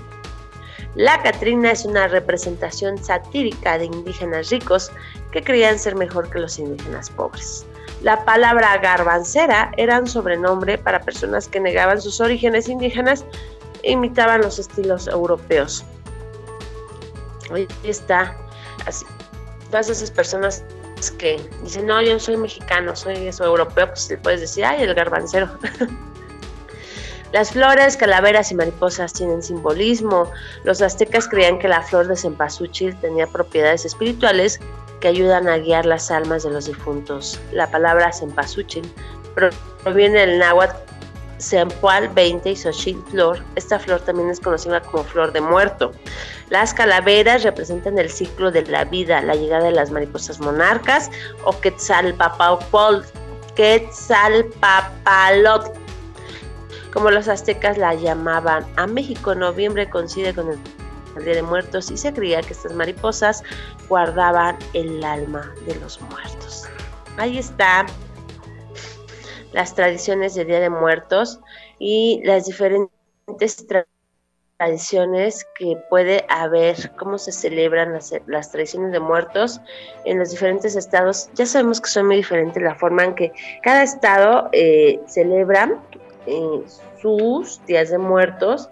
La 0.96 1.22
Catrina 1.24 1.72
es 1.72 1.86
una 1.86 2.10
representación 2.10 2.98
satírica 3.02 3.78
de 3.78 3.86
indígenas 3.86 4.50
ricos 4.50 4.92
que 5.32 5.42
creían 5.42 5.80
ser 5.80 5.96
mejor 5.96 6.30
que 6.30 6.40
los 6.40 6.60
indígenas 6.60 7.10
pobres. 7.10 7.66
La 8.02 8.26
palabra 8.26 8.78
garbancera 8.78 9.72
era 9.78 10.00
un 10.00 10.08
sobrenombre 10.08 10.78
para 10.78 11.02
personas 11.02 11.48
que 11.48 11.62
negaban 11.62 12.02
sus 12.02 12.20
orígenes 12.20 12.68
indígenas 12.68 13.24
imitaban 13.84 14.42
los 14.42 14.60
estilos 14.60 15.08
europeos. 15.08 15.84
Hoy 17.52 17.68
está 17.84 18.36
así. 18.86 19.06
Todas 19.70 19.90
esas 19.90 20.12
personas 20.12 20.64
que 21.18 21.40
dicen, 21.64 21.86
no, 21.86 22.02
yo 22.02 22.20
soy 22.20 22.38
mexicano, 22.38 22.96
soy 22.96 23.28
eso, 23.28 23.46
europeo, 23.46 23.88
pues 23.90 24.10
le 24.10 24.18
puedes 24.18 24.42
decir, 24.42 24.66
ay, 24.66 24.84
el 24.84 24.94
garbancero. 24.94 25.50
Las 27.34 27.52
flores, 27.52 27.98
calaveras 27.98 28.52
y 28.52 28.56
mariposas 28.56 29.12
tienen 29.12 29.44
simbolismo. 29.44 30.32
Los 30.64 30.82
aztecas 30.82 31.28
creían 31.28 31.60
que 31.60 31.68
la 31.68 31.82
flor 31.82 32.08
de 32.08 32.16
cempasúchil 32.16 32.96
tenía 33.02 33.28
propiedades 33.28 33.84
espirituales 33.84 34.62
que 35.02 35.10
ayudan 35.10 35.48
a 35.50 35.58
guiar 35.58 35.86
las 35.86 36.10
almas 36.10 36.44
de 36.44 36.52
los 36.52 36.68
difuntos. 36.68 37.40
La 37.52 37.70
palabra 37.70 38.14
cempasúchil 38.14 38.90
proviene 39.84 40.22
del 40.22 40.40
náhuatl 40.40 40.87
Sempual 41.38 42.10
20 42.10 42.50
y 42.50 42.56
Xochitl 42.56 43.12
Flor. 43.12 43.44
Esta 43.56 43.78
flor 43.80 44.02
también 44.02 44.30
es 44.30 44.40
conocida 44.40 44.82
como 44.82 45.04
flor 45.04 45.32
de 45.32 45.42
muerto. 45.42 45.92
Las 46.50 46.74
calaveras 46.74 47.44
representan 47.44 48.00
el 48.00 48.10
ciclo 48.10 48.50
de 48.52 48.66
la 48.66 48.86
vida, 48.86 49.22
la 49.22 49.36
llegada 49.36 49.66
de 49.66 49.72
las 49.72 49.92
mariposas 49.92 50.40
monarcas 50.40 51.12
o 51.44 51.52
Quetzalpapalot, 51.60 53.06
Quetzalpapalot, 53.56 55.76
como 56.94 57.12
los 57.12 57.28
aztecas 57.28 57.78
la 57.78 57.94
llamaban. 57.94 58.66
A 58.78 58.88
México 58.88 59.34
en 59.34 59.40
noviembre 59.40 59.90
coincide 59.90 60.34
con 60.34 60.50
el 60.50 60.58
Día 61.24 61.36
de 61.36 61.44
Muertos 61.44 61.92
y 61.92 61.98
se 61.98 62.14
creía 62.14 62.42
que 62.42 62.54
estas 62.54 62.74
mariposas 62.74 63.44
guardaban 63.90 64.58
el 64.74 65.04
alma 65.04 65.52
de 65.66 65.76
los 65.76 66.00
muertos. 66.02 66.70
Ahí 67.18 67.40
está 67.40 67.86
las 69.58 69.74
tradiciones 69.74 70.36
del 70.36 70.46
Día 70.46 70.60
de 70.60 70.70
Muertos 70.70 71.40
y 71.80 72.22
las 72.24 72.46
diferentes 72.46 73.66
tradiciones 74.56 75.48
que 75.58 75.76
puede 75.90 76.28
haber, 76.30 76.92
cómo 76.96 77.18
se 77.18 77.32
celebran 77.32 77.92
las, 78.28 78.52
tradiciones 78.52 78.92
de 78.92 79.00
muertos 79.00 79.60
en 80.06 80.20
los 80.20 80.30
diferentes 80.30 80.76
estados. 80.76 81.32
Ya 81.34 81.48
sabemos 81.48 81.82
que 81.82 81.90
son 81.90 82.06
muy 82.06 82.18
diferentes 82.18 82.62
la 82.62 82.76
forma 82.76 83.04
en 83.04 83.16
que 83.16 83.32
cada 83.64 83.82
estado 83.82 84.48
eh, 84.52 85.00
celebra 85.08 85.82
eh, 86.28 86.62
sus 87.02 87.60
días 87.66 87.90
de 87.90 87.98
muertos 87.98 88.70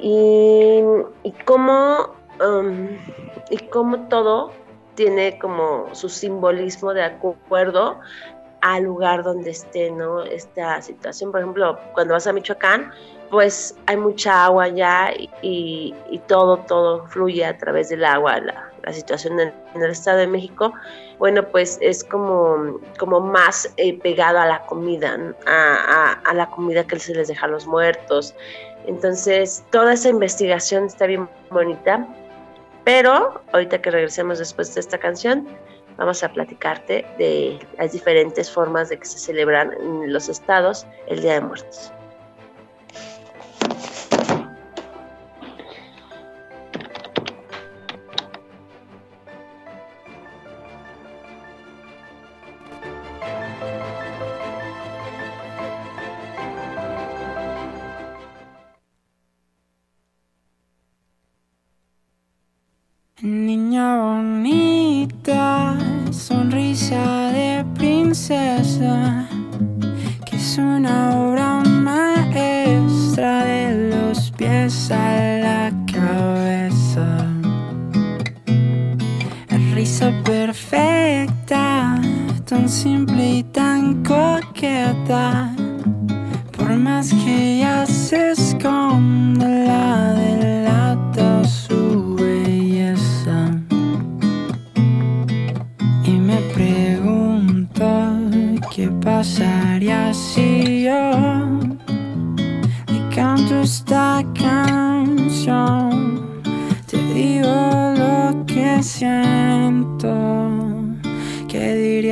y, 0.00 0.80
y 1.22 1.30
cómo 1.44 2.12
um, 2.44 2.88
y 3.50 3.58
cómo 3.68 4.08
todo 4.08 4.50
tiene 4.96 5.38
como 5.38 5.94
su 5.94 6.08
simbolismo 6.08 6.92
de 6.92 7.04
acuerdo 7.04 8.00
al 8.64 8.84
lugar 8.84 9.22
donde 9.22 9.50
esté, 9.50 9.90
¿no? 9.90 10.22
Esta 10.22 10.80
situación, 10.80 11.30
por 11.30 11.40
ejemplo, 11.40 11.78
cuando 11.92 12.14
vas 12.14 12.26
a 12.26 12.32
Michoacán, 12.32 12.90
pues 13.30 13.76
hay 13.84 13.98
mucha 13.98 14.46
agua 14.46 14.64
allá 14.64 15.12
y, 15.42 15.94
todo, 16.28 16.56
todo 16.60 17.06
fluye 17.08 17.44
a 17.44 17.58
través 17.58 17.90
del 17.90 18.06
agua, 18.06 18.40
la, 18.40 18.92
situación 18.92 19.38
en, 19.38 19.52
el 19.74 19.90
Estado 19.90 20.18
de 20.18 20.26
México, 20.26 20.72
bueno, 21.18 21.46
pues 21.46 21.76
es 21.82 22.02
como, 22.04 22.80
como 22.98 23.20
más 23.20 23.70
eh, 23.76 23.98
pegado 23.98 24.38
a 24.38 24.46
la 24.46 24.64
comida, 24.64 25.18
a, 25.46 26.12
a, 26.24 26.34
la 26.34 26.48
comida 26.48 26.86
que 26.86 26.98
se 26.98 27.14
les 27.14 27.28
deja 27.28 27.44
a 27.44 27.48
los 27.50 27.66
muertos. 27.66 28.34
Entonces, 28.86 29.62
toda 29.72 29.92
esa 29.92 30.08
investigación 30.08 30.86
está 30.86 31.06
bien 31.06 31.28
bonita, 31.50 32.06
pero 32.84 33.42
ahorita 33.52 33.82
que 33.82 33.90
regresemos 33.90 34.38
después 34.38 34.74
de 34.74 34.80
esta 34.80 34.96
canción, 34.96 35.48
vamos 35.96 36.22
a 36.22 36.28
platicarte 36.32 37.04
de 37.18 37.58
las 37.78 37.92
diferentes 37.92 38.50
formas 38.50 38.88
de 38.88 38.98
que 38.98 39.04
se 39.04 39.18
celebran 39.18 39.72
en 39.80 40.12
los 40.12 40.28
estados 40.28 40.86
el 41.06 41.20
Día 41.20 41.34
de 41.34 41.40
Muertos. 41.40 41.92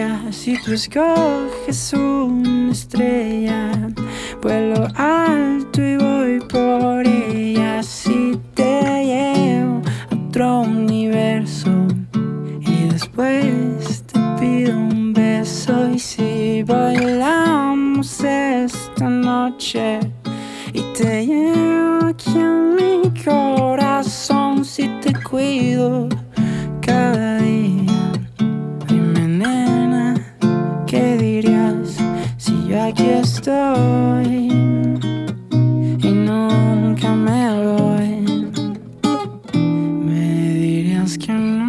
¿Qué 0.03 0.09
dirías 0.09 0.35
si 0.35 0.61
tú 0.61 0.73
escoges 0.73 1.93
una 1.93 2.73
estrella? 2.73 3.71
Vuelo 4.43 4.89
alto 4.97 5.81
y 5.81 5.97
voy 5.97 6.41
por 6.41 7.07
ella. 7.07 7.81
Si 7.85 8.37
te 8.53 9.05
llevo 9.05 9.81
a 10.11 10.15
otro 10.15 10.63
universo 10.63 11.71
y 12.61 12.89
después 12.89 14.03
te 14.13 14.19
pido 14.41 14.77
un 14.77 15.13
beso 15.13 15.91
y 15.91 16.01
si 16.01 16.65
bailamos 16.65 18.25
esta 18.25 19.09
noche 19.09 20.01
y 20.73 20.83
te 20.99 21.27
llevo 21.27 22.07
aquí 22.07 22.33
en 22.35 22.75
mi 22.75 23.23
corazón 23.25 24.65
si 24.65 24.89
te 25.01 25.13
cuido 25.23 26.09
cada 26.81 27.37
día. 27.37 27.42
Aquí 32.93 33.09
estoy 33.09 34.49
y 36.03 36.11
nunca 36.11 37.15
me 37.15 37.65
voy? 37.65 38.53
Me 40.05 40.55
dirías 40.55 41.17
que 41.17 41.33
no. 41.33 41.63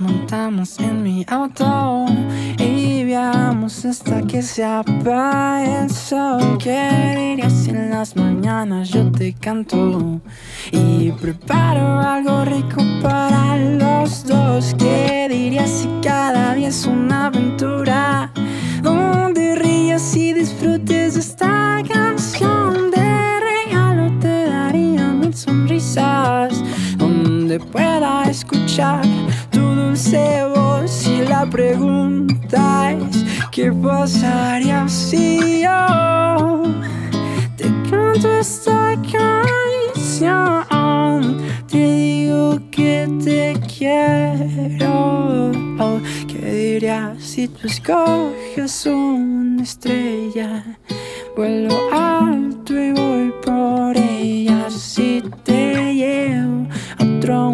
montamos 0.00 0.78
en 0.80 1.02
mi 1.02 1.24
auto 1.28 2.06
hasta 3.84 4.22
que 4.22 4.42
se 4.42 4.64
apague 4.64 5.82
el 5.82 5.90
sol. 5.90 6.58
¿Qué 6.58 7.14
dirías 7.16 7.52
si 7.52 7.70
en 7.70 7.90
las 7.90 8.16
mañanas 8.16 8.88
yo 8.88 9.10
te 9.10 9.34
canto 9.34 10.20
y 10.72 11.10
preparo 11.12 12.00
algo 12.00 12.44
rico 12.44 12.82
para 13.02 13.56
los 13.56 14.24
dos? 14.24 14.74
¿Qué 14.78 15.28
dirías 15.30 15.70
si 15.70 15.88
cada 16.02 16.54
día 16.54 16.68
es 16.68 16.86
una 16.86 17.26
aventura 17.26 18.32
donde 18.82 19.56
rías 19.56 20.16
y 20.16 20.32
disfrutes 20.32 21.16
esta 21.16 21.82
canción? 21.88 22.90
De 22.90 23.40
regalo 23.40 24.18
te 24.18 24.44
daría 24.44 25.12
mil 25.12 25.34
sonrisas 25.34 26.54
donde 26.96 27.60
pueda 27.60 28.24
escuchar 28.24 29.02
voz 30.54 31.08
y 31.08 31.22
la 31.22 31.44
pregunta 31.50 32.92
es 32.92 33.24
¿qué 33.50 33.72
pasaría 33.72 34.88
si 34.88 35.62
yo 35.62 36.62
te 37.56 37.64
canto 37.90 38.38
esta 38.38 38.94
canción? 39.10 40.64
Te 41.66 41.78
digo 41.78 42.60
que 42.70 43.08
te 43.24 43.58
quiero. 43.76 45.50
¿Qué 46.28 46.52
dirías 46.52 47.20
si 47.20 47.48
tú 47.48 47.66
escoges 47.66 48.86
una 48.86 49.64
estrella? 49.64 50.64
Vuelo 51.36 51.74
alto 51.92 52.72
y 52.72 52.92
voy 52.92 53.32
por 53.44 53.96
ella 53.96 54.70
si 54.70 55.24
te 55.42 55.92
llevo 55.92 56.68
a 56.98 57.04
otro 57.04 57.50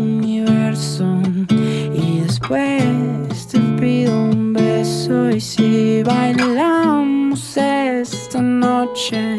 si 5.45 6.03
bailamos 6.03 7.57
esta 7.59 8.41
noche 8.41 9.37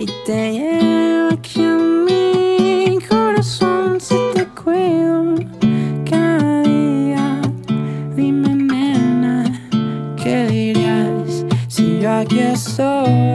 y 0.00 0.06
te 0.24 0.52
llevo 0.52 1.34
aquí 1.34 1.60
en 1.60 2.04
mi 2.06 2.98
corazón 3.06 4.00
si 4.00 4.16
te 4.34 4.46
cuido 4.46 5.34
cada 6.08 6.62
día. 6.62 7.40
Dime 8.16 8.54
nena 8.54 9.44
qué 10.16 10.46
dirías 10.46 11.44
si 11.68 12.00
yo 12.00 12.10
aquí 12.12 12.38
estoy 12.38 13.25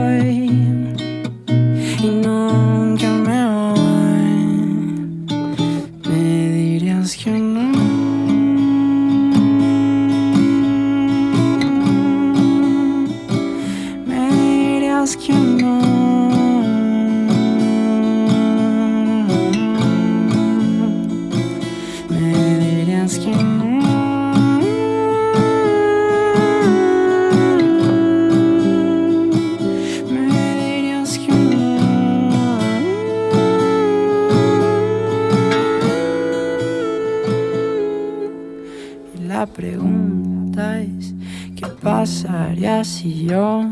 pasaría 42.02 42.82
si 42.82 43.26
yo 43.26 43.64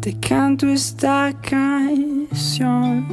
te 0.00 0.18
canto 0.18 0.66
esta 0.66 1.32
canción. 1.48 3.06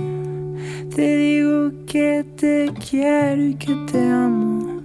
Te 0.96 1.18
digo 1.18 1.72
que 1.86 2.26
te 2.36 2.72
quiero 2.90 3.44
y 3.44 3.54
que 3.54 3.76
te 3.92 4.00
amo. 4.10 4.82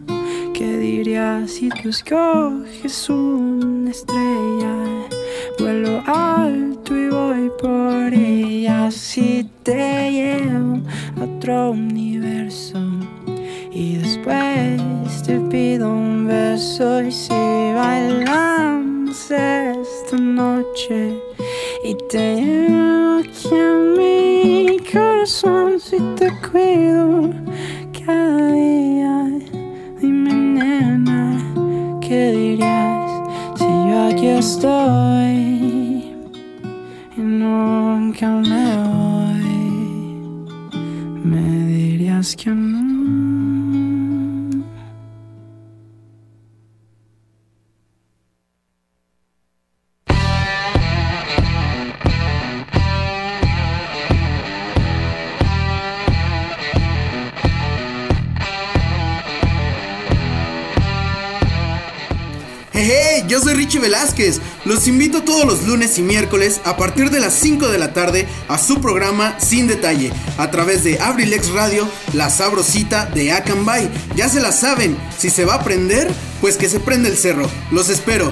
¿Qué 0.52 0.76
dirías 0.76 1.50
si 1.50 1.70
tú 1.70 1.88
escoges 1.88 3.08
una 3.08 3.90
estrella? 3.90 4.74
Vuelo 5.58 6.02
alto 6.06 6.94
y 6.94 7.08
voy 7.08 7.50
por 7.58 8.12
ella. 8.12 8.90
Si 8.90 9.48
te 9.62 10.10
llevo 10.10 10.82
a 11.18 11.24
otro 11.24 11.70
universo. 11.70 12.78
Y 13.72 13.96
después 13.96 15.22
te 15.24 15.40
pido 15.40 15.90
un 15.90 16.26
beso. 16.26 17.00
Y 17.00 17.12
noche. 20.88 21.22
Y 21.84 21.94
te 21.94 22.36
llevo 22.36 23.18
aquí 23.18 23.54
a 23.54 23.74
mi 23.96 24.78
corazón. 24.92 25.80
Si 25.80 25.98
te 26.16 26.30
cuido 26.50 27.01
lunes 65.72 65.98
y 65.98 66.02
miércoles 66.02 66.60
a 66.66 66.76
partir 66.76 67.08
de 67.08 67.18
las 67.18 67.32
5 67.32 67.68
de 67.68 67.78
la 67.78 67.94
tarde 67.94 68.28
a 68.48 68.58
su 68.58 68.82
programa 68.82 69.40
Sin 69.40 69.66
Detalle 69.66 70.12
a 70.36 70.50
través 70.50 70.84
de 70.84 71.00
Abrilex 71.00 71.48
Radio, 71.48 71.88
la 72.12 72.28
sabrosita 72.28 73.06
de 73.06 73.32
Acambay. 73.32 73.90
Ya 74.14 74.28
se 74.28 74.42
la 74.42 74.52
saben, 74.52 74.98
si 75.16 75.30
se 75.30 75.46
va 75.46 75.54
a 75.54 75.64
prender, 75.64 76.10
pues 76.42 76.58
que 76.58 76.68
se 76.68 76.78
prende 76.78 77.08
el 77.08 77.16
cerro. 77.16 77.48
Los 77.70 77.88
espero. 77.88 78.30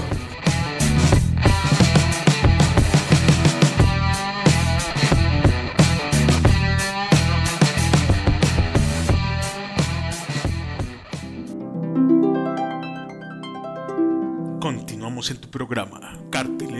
Continuamos 14.60 15.30
en 15.30 15.38
tu 15.38 15.48
programa, 15.48 16.00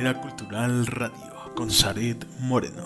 Cultural 0.01 0.87
Radio, 0.87 1.53
con 1.55 1.71
Saret 1.71 2.25
Moreno. 2.39 2.85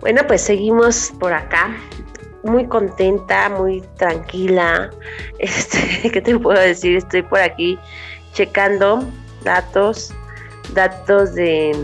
Bueno, 0.00 0.20
pues 0.26 0.42
seguimos 0.42 1.14
por 1.18 1.32
acá, 1.32 1.74
muy 2.42 2.66
contenta, 2.66 3.48
muy 3.48 3.80
tranquila. 3.96 4.90
Este, 5.38 6.10
¿qué 6.10 6.20
te 6.20 6.38
puedo 6.38 6.60
decir? 6.60 6.96
Estoy 6.96 7.22
por 7.22 7.40
aquí 7.40 7.78
checando 8.34 9.02
datos, 9.44 10.12
datos 10.74 11.34
de 11.34 11.74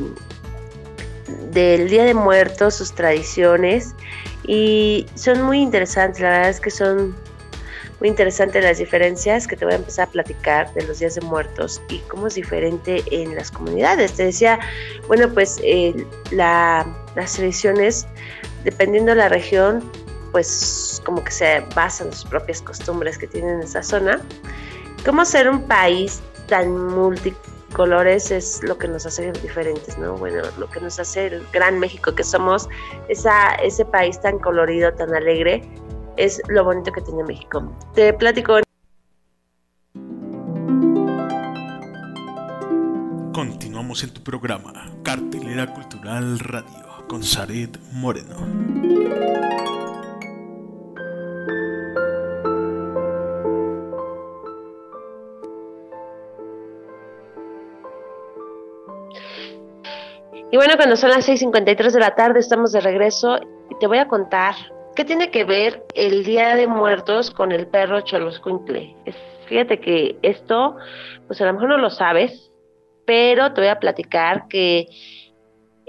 del 1.52 1.88
Día 1.88 2.04
de 2.04 2.14
Muertos, 2.14 2.74
sus 2.74 2.92
tradiciones 2.92 3.94
y 4.46 5.06
son 5.14 5.42
muy 5.42 5.60
interesantes. 5.60 6.20
La 6.20 6.30
verdad 6.30 6.50
es 6.50 6.60
que 6.60 6.70
son 6.70 7.14
muy 8.00 8.08
interesantes 8.08 8.64
las 8.64 8.78
diferencias 8.78 9.46
que 9.46 9.56
te 9.56 9.64
voy 9.64 9.74
a 9.74 9.76
empezar 9.76 10.08
a 10.08 10.10
platicar 10.10 10.74
de 10.74 10.84
los 10.86 10.98
días 10.98 11.14
de 11.14 11.20
muertos 11.20 11.80
y 11.88 11.98
cómo 12.00 12.26
es 12.26 12.34
diferente 12.34 13.02
en 13.10 13.36
las 13.36 13.50
comunidades. 13.50 14.14
Te 14.14 14.24
decía, 14.24 14.58
bueno, 15.06 15.32
pues 15.32 15.60
eh, 15.62 15.94
la, 16.32 16.84
las 17.14 17.34
tradiciones, 17.34 18.06
dependiendo 18.64 19.12
de 19.12 19.18
la 19.18 19.28
región, 19.28 19.88
pues 20.32 21.00
como 21.04 21.22
que 21.22 21.30
se 21.30 21.60
basan 21.76 22.08
en 22.08 22.12
sus 22.14 22.24
propias 22.24 22.60
costumbres 22.62 23.18
que 23.18 23.28
tienen 23.28 23.56
en 23.56 23.62
esa 23.62 23.82
zona. 23.82 24.20
¿Cómo 25.04 25.24
ser 25.24 25.48
un 25.48 25.62
país 25.68 26.20
tan 26.48 26.74
multicolores 27.72 28.30
es 28.30 28.62
lo 28.62 28.76
que 28.76 28.86
nos 28.86 29.06
hace 29.06 29.32
diferentes, 29.32 29.96
¿no? 29.96 30.14
Bueno, 30.16 30.42
lo 30.58 30.68
que 30.68 30.78
nos 30.80 31.00
hace 31.00 31.28
el 31.28 31.46
gran 31.52 31.78
México 31.78 32.14
que 32.14 32.22
somos, 32.22 32.68
esa, 33.08 33.54
ese 33.54 33.86
país 33.86 34.20
tan 34.20 34.38
colorido, 34.38 34.92
tan 34.92 35.14
alegre, 35.14 35.62
es 36.18 36.42
lo 36.48 36.64
bonito 36.64 36.92
que 36.92 37.00
tiene 37.00 37.24
México. 37.24 37.74
Te 37.94 38.12
platico. 38.12 38.60
Continuamos 43.32 44.04
en 44.04 44.10
tu 44.12 44.22
programa, 44.22 44.92
Cartelera 45.02 45.72
Cultural 45.72 46.38
Radio, 46.40 47.06
con 47.08 47.22
Saret 47.22 47.78
Moreno. 47.92 48.36
Y 60.52 60.56
bueno, 60.58 60.74
cuando 60.76 60.96
son 60.96 61.08
las 61.08 61.26
6.53 61.26 61.92
de 61.92 61.98
la 61.98 62.14
tarde 62.14 62.38
estamos 62.38 62.72
de 62.72 62.82
regreso 62.82 63.40
y 63.70 63.78
te 63.80 63.86
voy 63.86 63.96
a 63.96 64.06
contar 64.06 64.54
qué 64.94 65.02
tiene 65.02 65.30
que 65.30 65.44
ver 65.44 65.82
el 65.94 66.24
Día 66.24 66.56
de 66.56 66.66
Muertos 66.66 67.30
con 67.30 67.52
el 67.52 67.66
perro 67.66 68.02
Choloscuincle. 68.02 68.94
Fíjate 69.46 69.80
que 69.80 70.18
esto, 70.20 70.76
pues 71.26 71.40
a 71.40 71.46
lo 71.46 71.54
mejor 71.54 71.70
no 71.70 71.78
lo 71.78 71.88
sabes, 71.88 72.50
pero 73.06 73.54
te 73.54 73.62
voy 73.62 73.70
a 73.70 73.80
platicar 73.80 74.46
que 74.48 74.88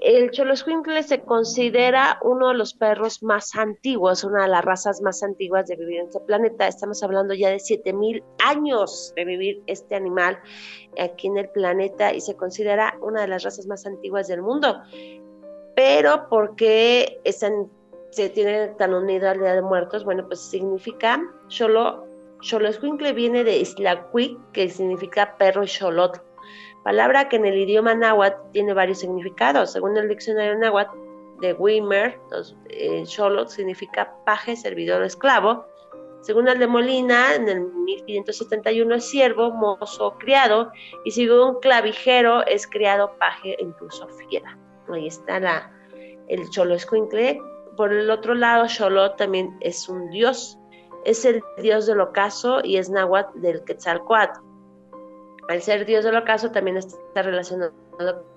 el 0.03 0.31
Choloscuincle 0.31 1.01
se 1.01 1.21
considera 1.21 2.19
uno 2.23 2.49
de 2.49 2.55
los 2.55 2.73
perros 2.73 3.23
más 3.23 3.55
antiguos, 3.55 4.25
una 4.25 4.43
de 4.43 4.49
las 4.49 4.65
razas 4.65 5.01
más 5.01 5.23
antiguas 5.23 5.67
de 5.67 5.77
vivir 5.77 6.01
en 6.01 6.07
este 6.07 6.19
planeta. 6.19 6.67
Estamos 6.67 7.01
hablando 7.03 7.33
ya 7.33 7.49
de 7.49 7.59
7000 7.59 8.21
años 8.43 9.13
de 9.15 9.23
vivir 9.23 9.63
este 9.65 9.95
animal 9.95 10.37
aquí 10.99 11.27
en 11.27 11.37
el 11.37 11.47
planeta 11.47 12.13
y 12.13 12.19
se 12.19 12.35
considera 12.35 12.97
una 13.01 13.21
de 13.21 13.29
las 13.29 13.43
razas 13.43 13.65
más 13.65 13.85
antiguas 13.85 14.27
del 14.27 14.41
mundo. 14.41 14.81
Pero 15.73 16.27
¿por 16.27 16.57
qué 16.57 17.21
se 18.09 18.29
tiene 18.29 18.67
tan 18.77 18.93
unido 18.93 19.29
al 19.29 19.39
Día 19.39 19.53
de 19.53 19.61
Muertos? 19.61 20.03
Bueno, 20.03 20.27
pues 20.27 20.41
significa 20.41 21.23
Cholo, 21.47 22.05
Choloscuincle 22.41 23.13
viene 23.13 23.45
de 23.45 23.55
Islacuic, 23.55 24.37
que 24.51 24.67
significa 24.67 25.37
perro 25.37 25.63
y 25.63 25.67
xolotl 25.67 26.19
palabra 26.83 27.29
que 27.29 27.37
en 27.37 27.45
el 27.45 27.57
idioma 27.57 27.95
náhuatl 27.95 28.51
tiene 28.51 28.73
varios 28.73 28.99
significados. 28.99 29.71
Según 29.71 29.97
el 29.97 30.09
diccionario 30.09 30.57
náhuatl 30.57 30.97
de 31.39 31.53
Wimmer, 31.53 32.19
eh, 32.69 33.05
Xolotl 33.05 33.49
significa 33.49 34.15
paje, 34.25 34.55
servidor 34.55 35.03
esclavo. 35.03 35.65
Según 36.21 36.47
el 36.47 36.57
de 36.57 36.67
Molina, 36.67 37.35
en 37.35 37.49
el 37.49 37.61
1571 37.61 38.95
es 38.95 39.09
siervo, 39.09 39.51
mozo, 39.51 40.15
criado, 40.19 40.71
y 41.03 41.11
según 41.11 41.59
Clavijero 41.59 42.45
es 42.45 42.65
criado, 42.65 43.17
paje 43.19 43.57
incluso 43.59 44.07
fiera. 44.07 44.57
Ahí 44.89 45.07
está 45.07 45.39
la, 45.39 45.71
el 46.29 46.49
Cholo 46.49 46.75
Escuincle. 46.75 47.41
Por 47.75 47.91
el 47.91 48.09
otro 48.09 48.35
lado, 48.35 48.69
Xolotl 48.69 49.17
también 49.17 49.57
es 49.59 49.89
un 49.89 50.09
dios, 50.11 50.57
es 51.03 51.25
el 51.25 51.43
dios 51.57 51.87
del 51.87 51.99
ocaso 51.99 52.61
y 52.63 52.77
es 52.77 52.89
náhuatl 52.89 53.41
del 53.41 53.63
Quetzalcoatl. 53.65 54.52
Al 55.49 55.61
ser 55.61 55.85
dios 55.85 56.05
del 56.05 56.15
ocaso 56.15 56.51
también 56.51 56.77
está 56.77 57.21
relacionado 57.21 57.73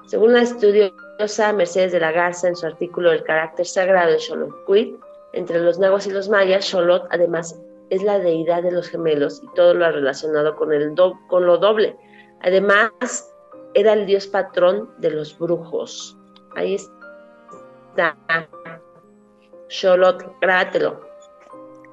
Según 0.05 0.33
la 0.33 0.41
estudiosa 0.41 1.53
Mercedes 1.53 1.93
de 1.93 1.99
la 1.99 2.11
Garza 2.11 2.47
en 2.47 2.55
su 2.55 2.65
artículo 2.65 3.11
El 3.11 3.23
carácter 3.23 3.65
sagrado 3.65 4.11
de 4.11 4.19
Xolotl, 4.19 4.97
entre 5.33 5.59
los 5.59 5.79
nagos 5.79 6.05
y 6.07 6.11
los 6.11 6.29
mayas, 6.29 6.69
Xolot 6.69 7.07
además 7.09 7.59
es 7.89 8.03
la 8.03 8.19
deidad 8.19 8.63
de 8.63 8.71
los 8.71 8.89
gemelos 8.89 9.41
y 9.43 9.47
todo 9.55 9.73
lo 9.73 9.91
relacionado 9.91 10.55
con, 10.55 10.73
el 10.73 10.93
con 11.27 11.45
lo 11.45 11.57
doble. 11.57 11.95
Además, 12.41 13.33
era 13.73 13.93
el 13.93 14.05
dios 14.05 14.27
patrón 14.27 14.89
de 14.99 15.11
los 15.11 15.37
brujos. 15.37 16.17
Ahí 16.55 16.75
está. 16.75 18.17
Xolot, 19.69 20.23
grábatelo. 20.41 21.01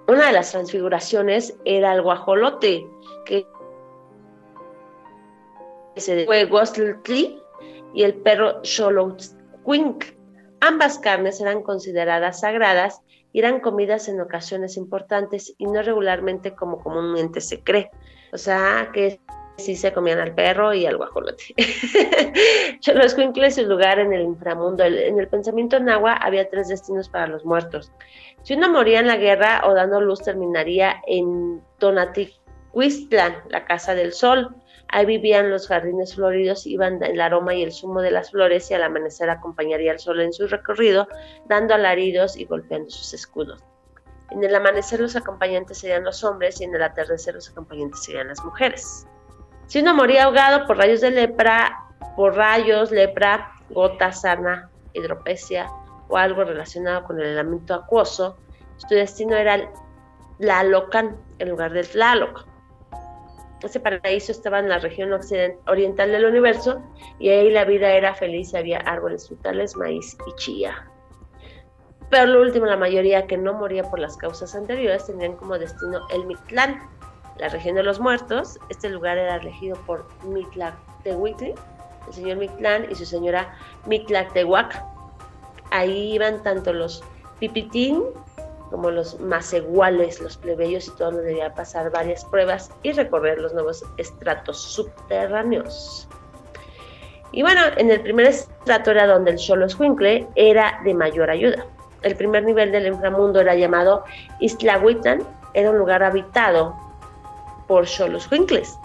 Una 0.09 0.27
de 0.27 0.33
las 0.33 0.51
transfiguraciones 0.51 1.57
era 1.65 1.95
el 1.95 2.03
guajolote, 2.03 2.87
que 3.25 3.47
se 5.97 6.25
fue 6.25 6.45
Gostltli 6.47 7.40
y 7.95 8.03
el 8.03 8.15
perro 8.15 8.61
Xolotzcuinc. 8.63 10.05
Ambas 10.61 10.99
carnes 10.99 11.41
eran 11.41 11.63
consideradas 11.63 12.41
sagradas 12.41 13.01
y 13.33 13.39
eran 13.39 13.61
comidas 13.61 14.09
en 14.09 14.21
ocasiones 14.21 14.77
importantes 14.77 15.55
y 15.57 15.67
no 15.67 15.83
regularmente 15.83 16.55
como 16.55 16.79
comúnmente 16.83 17.41
se 17.41 17.63
cree. 17.63 17.91
O 18.33 18.39
sea, 18.39 18.91
que 18.93 19.21
sí 19.61 19.77
se 19.77 19.93
comían 19.93 20.19
al 20.19 20.35
perro 20.35 20.73
y 20.75 20.87
al 20.87 20.97
guajolote. 20.97 21.55
Xoloscuincle 22.81 23.47
es 23.47 23.55
su 23.57 23.65
lugar 23.65 23.99
en 23.99 24.13
el 24.13 24.23
inframundo. 24.23 24.85
En 24.85 25.19
el 25.19 25.29
pensamiento 25.29 25.79
nahua 25.79 26.15
había 26.15 26.49
tres 26.49 26.69
destinos 26.69 27.09
para 27.09 27.27
los 27.27 27.45
muertos. 27.45 27.93
Si 28.43 28.55
uno 28.55 28.71
moría 28.71 29.01
en 29.01 29.07
la 29.07 29.17
guerra 29.17 29.63
o 29.67 29.75
dando 29.75 30.01
luz, 30.01 30.23
terminaría 30.23 30.97
en 31.07 31.63
Tonaticuistlan, 31.79 33.37
la 33.49 33.65
casa 33.67 33.95
del 33.95 34.13
sol. 34.13 34.57
Ahí 34.93 35.07
vivían 35.07 35.51
los 35.51 35.69
jardines 35.69 36.17
floridos, 36.17 36.67
iban 36.67 37.03
el 37.03 37.21
aroma 37.21 37.55
y 37.55 37.63
el 37.63 37.73
zumo 37.73 38.03
de 38.03 38.11
las 38.11 38.33
flores 38.33 38.71
y 38.71 38.75
al 38.75 38.83
amanecer 38.83 39.31
acompañaría 39.31 39.93
al 39.93 40.01
sol 40.01 40.21
en 40.21 40.33
su 40.33 40.49
recorrido, 40.49 41.07
dando 41.47 41.75
alaridos 41.75 42.37
y 42.37 42.45
golpeando 42.45 42.91
sus 42.91 43.15
escudos. 43.15 43.63
En 44.31 44.43
el 44.43 44.55
amanecer 44.55 45.01
los 45.01 45.15
acompañantes 45.15 45.79
serían 45.79 46.05
los 46.05 46.25
hombres 46.25 46.61
y 46.61 46.65
en 46.65 46.75
el 46.75 46.83
atardecer 46.83 47.35
los 47.35 47.51
acompañantes 47.51 48.03
serían 48.03 48.29
las 48.29 48.45
mujeres. 48.45 49.07
Si 49.67 49.81
uno 49.81 49.95
moría 49.95 50.25
ahogado 50.25 50.67
por 50.67 50.79
rayos 50.79 51.01
de 51.01 51.13
lepra, 51.13 51.87
por 52.17 52.35
rayos, 52.35 52.91
lepra, 52.91 53.53
gota, 53.71 54.13
sarna, 54.13 54.71
hidropesia 54.93 55.69
o 56.09 56.17
algo 56.17 56.43
relacionado 56.43 57.05
con 57.05 57.21
el 57.21 57.27
elemento 57.27 57.75
acuoso, 57.75 58.37
su 58.77 58.95
destino 58.95 59.37
era 59.37 59.71
la 60.39 60.65
Locan 60.65 61.17
en 61.39 61.51
lugar 61.51 61.73
del 61.73 61.89
Tlaloc. 61.89 62.50
Ese 63.63 63.81
paraíso 63.81 64.33
estaba 64.33 64.59
en 64.59 64.69
la 64.69 64.79
región 64.79 65.11
oriental 65.67 66.13
del 66.13 66.25
universo 66.25 66.83
y 67.19 67.29
ahí 67.29 67.51
la 67.51 67.65
vida 67.65 67.91
era 67.93 68.15
feliz, 68.15 68.55
había 68.55 68.79
árboles 68.79 69.29
frutales, 69.29 69.77
maíz 69.77 70.17
y 70.27 70.35
chía. 70.37 70.91
Pero 72.11 72.27
lo 72.27 72.41
último, 72.41 72.67
la 72.67 72.77
mayoría 72.77 73.27
que 73.27 73.37
no 73.37 73.55
moría 73.55 73.85
por 73.85 74.01
las 74.01 74.17
causas 74.17 74.55
anteriores 74.55 75.07
tenían 75.07 75.37
como 75.37 75.59
destino 75.59 76.01
el 76.11 76.27
Mictlán, 76.27 76.83
la 77.39 77.49
región 77.49 77.77
de 77.77 77.85
los 77.85 78.01
muertos. 78.01 78.59
Este 78.69 78.89
lugar 78.89 79.17
era 79.17 79.37
elegido 79.37 79.77
por 79.87 80.07
Mitlactehuitli, 80.25 81.55
el 82.09 82.13
señor 82.13 82.39
Mictlán 82.39 82.87
y 82.91 82.95
su 82.97 83.05
señora 83.05 83.55
Mitlactehuac. 83.87 84.85
Ahí 85.71 86.15
iban 86.15 86.43
tanto 86.43 86.73
los 86.73 87.05
pipitín 87.39 88.03
como 88.71 88.91
los 88.91 89.19
maseguales, 89.21 90.21
los 90.21 90.37
plebeyos 90.37 90.89
y 90.89 90.93
todo 90.93 91.11
debía 91.13 91.53
pasar 91.55 91.91
varias 91.91 92.25
pruebas 92.25 92.71
y 92.83 92.93
recorrer 92.93 93.41
los 93.41 93.53
nuevos 93.53 93.85
estratos 93.97 94.61
subterráneos. 94.61 96.09
Y 97.33 97.43
bueno, 97.43 97.61
en 97.77 97.91
el 97.91 98.01
primer 98.01 98.27
estrato 98.27 98.91
era 98.91 99.07
donde 99.07 99.33
el 99.33 99.39
Xoloscuincle 99.39 100.27
era 100.35 100.81
de 100.85 100.95
mayor 100.95 101.31
ayuda. 101.31 101.67
El 102.03 102.17
primer 102.17 102.45
nivel 102.45 102.73
del 102.73 102.87
inframundo 102.87 103.41
era 103.41 103.55
llamado 103.55 104.05
Islahuitlan, 104.41 105.23
era 105.55 105.71
un 105.71 105.79
lugar 105.79 106.03
habitado 106.03 106.75
por 107.69 107.87
Xoloscuincles. 107.87 108.79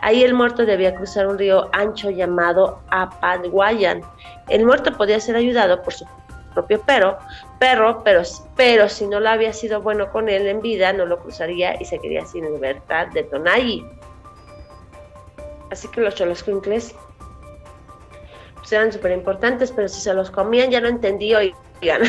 Ahí 0.00 0.22
el 0.22 0.34
muerto 0.34 0.66
debía 0.66 0.94
cruzar 0.94 1.26
un 1.26 1.38
río 1.38 1.68
ancho 1.72 2.10
llamado 2.10 2.80
Apadguayan. 2.90 4.02
El 4.48 4.66
muerto 4.66 4.92
podía 4.96 5.20
ser 5.20 5.36
ayudado 5.36 5.82
por 5.82 5.94
su 5.94 6.04
propio 6.52 6.80
perro, 6.82 7.18
perro, 7.58 8.02
pero, 8.04 8.22
pero 8.56 8.88
si 8.88 9.06
no 9.06 9.20
lo 9.20 9.30
había 9.30 9.52
sido 9.52 9.80
bueno 9.80 10.10
con 10.10 10.28
él 10.28 10.46
en 10.46 10.60
vida, 10.60 10.92
no 10.92 11.06
lo 11.06 11.18
cruzaría 11.18 11.80
y 11.80 11.84
se 11.84 11.98
quedaría 11.98 12.26
sin 12.26 12.44
libertad 12.44 13.08
de 13.08 13.24
Tonai. 13.24 13.84
Así 15.70 15.88
que 15.88 16.00
los 16.00 16.14
pues 18.64 18.72
eran 18.72 18.90
súper 18.90 19.12
importantes, 19.12 19.70
pero 19.72 19.88
si 19.88 20.00
se 20.00 20.14
los 20.14 20.30
comían 20.30 20.70
ya 20.70 20.80
no 20.80 20.88
entendí, 20.88 21.34
oigan. 21.34 22.00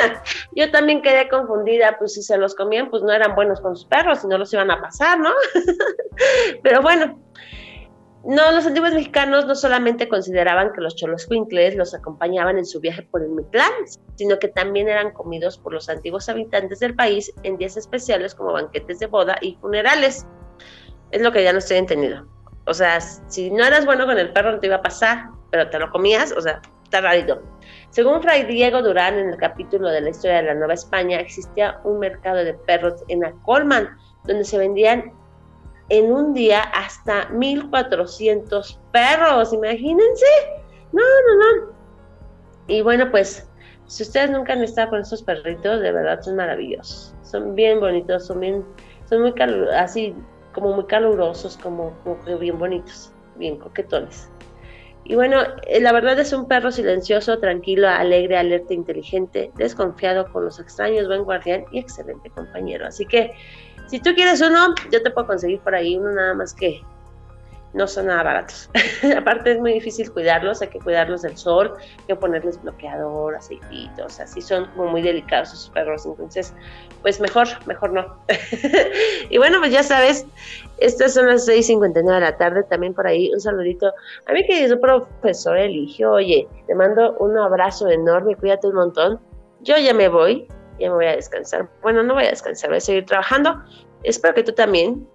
Yo 0.54 0.70
también 0.70 1.00
quedé 1.00 1.26
confundida, 1.30 1.96
pues 1.98 2.12
si 2.12 2.22
se 2.22 2.36
los 2.36 2.54
comían, 2.54 2.90
pues 2.90 3.02
no 3.02 3.12
eran 3.12 3.34
buenos 3.34 3.62
con 3.62 3.74
sus 3.74 3.86
perros 3.86 4.22
y 4.22 4.26
no 4.26 4.36
los 4.36 4.52
iban 4.52 4.70
a 4.70 4.78
pasar, 4.78 5.18
¿no? 5.18 5.30
pero 6.62 6.82
bueno, 6.82 7.18
no, 8.24 8.52
los 8.52 8.66
antiguos 8.66 8.92
mexicanos 8.92 9.46
no 9.46 9.54
solamente 9.54 10.08
consideraban 10.08 10.72
que 10.72 10.80
los 10.80 10.94
choloscuincles 10.94 11.74
los 11.74 11.92
acompañaban 11.92 12.56
en 12.56 12.64
su 12.64 12.78
viaje 12.78 13.02
por 13.02 13.22
el 13.22 13.30
Mictlán, 13.30 13.72
sino 14.14 14.38
que 14.38 14.48
también 14.48 14.88
eran 14.88 15.10
comidos 15.12 15.58
por 15.58 15.72
los 15.72 15.88
antiguos 15.88 16.28
habitantes 16.28 16.78
del 16.78 16.94
país 16.94 17.32
en 17.42 17.56
días 17.56 17.76
especiales 17.76 18.34
como 18.34 18.52
banquetes 18.52 19.00
de 19.00 19.06
boda 19.06 19.36
y 19.40 19.56
funerales. 19.56 20.26
Es 21.10 21.20
lo 21.20 21.32
que 21.32 21.42
ya 21.42 21.52
no 21.52 21.58
estoy 21.58 21.78
entendido. 21.78 22.26
O 22.66 22.74
sea, 22.74 23.00
si 23.00 23.50
no 23.50 23.64
eras 23.64 23.84
bueno 23.86 24.06
con 24.06 24.16
el 24.18 24.32
perro 24.32 24.52
no 24.52 24.60
te 24.60 24.68
iba 24.68 24.76
a 24.76 24.82
pasar, 24.82 25.26
pero 25.50 25.68
te 25.68 25.80
lo 25.80 25.90
comías, 25.90 26.32
o 26.32 26.40
sea, 26.40 26.62
está 26.84 27.00
rarito. 27.00 27.42
Según 27.90 28.22
Fray 28.22 28.44
Diego 28.44 28.82
Durán, 28.82 29.18
en 29.18 29.30
el 29.30 29.36
capítulo 29.36 29.88
de 29.88 30.00
la 30.00 30.10
historia 30.10 30.36
de 30.36 30.42
la 30.44 30.54
Nueva 30.54 30.74
España, 30.74 31.18
existía 31.18 31.80
un 31.82 31.98
mercado 31.98 32.44
de 32.44 32.54
perros 32.54 33.02
en 33.08 33.24
Acolman, 33.24 33.88
donde 34.24 34.44
se 34.44 34.58
vendían 34.58 35.12
en 35.92 36.10
un 36.10 36.32
día 36.32 36.62
hasta 36.62 37.28
1400 37.28 38.80
perros, 38.92 39.52
imagínense. 39.52 40.26
No, 40.90 41.02
no, 41.02 41.36
no. 41.36 41.72
Y 42.66 42.80
bueno, 42.80 43.10
pues 43.10 43.46
si 43.86 44.02
ustedes 44.02 44.30
nunca 44.30 44.54
han 44.54 44.62
estado 44.62 44.88
con 44.88 45.00
estos 45.00 45.22
perritos, 45.22 45.82
de 45.82 45.92
verdad 45.92 46.22
son 46.22 46.36
maravillosos. 46.36 47.14
Son 47.22 47.54
bien 47.54 47.78
bonitos, 47.78 48.26
son 48.26 48.40
bien, 48.40 48.64
son 49.04 49.20
muy 49.20 49.34
así 49.76 50.14
como 50.54 50.72
muy 50.72 50.86
calurosos, 50.86 51.58
como, 51.58 51.92
como 52.04 52.38
bien 52.38 52.58
bonitos, 52.58 53.12
bien 53.36 53.58
coquetones. 53.58 54.30
Y 55.04 55.14
bueno, 55.14 55.40
eh, 55.66 55.80
la 55.80 55.92
verdad 55.92 56.18
es 56.18 56.32
un 56.32 56.48
perro 56.48 56.70
silencioso, 56.70 57.38
tranquilo, 57.38 57.86
alegre, 57.88 58.38
alerta, 58.38 58.72
inteligente, 58.72 59.50
desconfiado 59.56 60.32
con 60.32 60.46
los 60.46 60.58
extraños, 60.58 61.06
buen 61.06 61.24
guardián 61.24 61.66
y 61.70 61.80
excelente 61.80 62.30
compañero. 62.30 62.86
Así 62.86 63.04
que 63.04 63.34
si 63.92 64.00
tú 64.00 64.14
quieres 64.14 64.40
uno, 64.40 64.74
yo 64.90 65.02
te 65.02 65.10
puedo 65.10 65.26
conseguir 65.26 65.60
por 65.60 65.74
ahí 65.74 65.98
uno 65.98 66.12
nada 66.12 66.32
más 66.32 66.54
que 66.54 66.80
no 67.74 67.86
son 67.86 68.06
nada 68.06 68.22
baratos. 68.22 68.70
Aparte 69.18 69.52
es 69.52 69.60
muy 69.60 69.74
difícil 69.74 70.10
cuidarlos, 70.10 70.62
hay 70.62 70.68
que 70.68 70.78
cuidarlos 70.78 71.20
del 71.20 71.36
sol, 71.36 71.74
hay 71.76 72.06
que 72.06 72.16
ponerles 72.16 72.62
bloqueador, 72.62 73.34
aceititos, 73.34 74.18
así 74.18 74.40
son 74.40 74.64
como 74.68 74.92
muy 74.92 75.02
delicados 75.02 75.52
esos 75.52 75.68
perros, 75.68 76.06
entonces 76.06 76.54
pues 77.02 77.20
mejor, 77.20 77.48
mejor 77.66 77.92
no. 77.92 78.16
y 79.28 79.36
bueno, 79.36 79.58
pues 79.58 79.72
ya 79.72 79.82
sabes, 79.82 80.24
estas 80.78 81.12
son 81.12 81.26
las 81.26 81.46
6.59 81.46 82.14
de 82.14 82.20
la 82.20 82.38
tarde, 82.38 82.62
también 82.62 82.94
por 82.94 83.06
ahí 83.06 83.30
un 83.30 83.42
saludito 83.42 83.92
a 84.24 84.32
mi 84.32 84.46
querido 84.46 84.80
profesor 84.80 85.58
Eligio, 85.58 86.12
oye, 86.12 86.48
te 86.66 86.74
mando 86.74 87.14
un 87.18 87.36
abrazo 87.36 87.90
enorme, 87.90 88.36
cuídate 88.36 88.68
un 88.68 88.76
montón, 88.76 89.20
yo 89.60 89.76
ya 89.76 89.92
me 89.92 90.08
voy, 90.08 90.48
ya 90.78 90.88
me 90.88 90.96
voy 90.96 91.06
a 91.06 91.16
descansar. 91.16 91.68
Bueno, 91.82 92.02
no 92.02 92.14
voy 92.14 92.24
a 92.24 92.30
descansar, 92.30 92.70
voy 92.70 92.78
a 92.78 92.80
seguir 92.80 93.06
trabajando. 93.06 93.62
Espero 94.02 94.34
que 94.34 94.42
tú 94.42 94.52
también, 94.52 95.06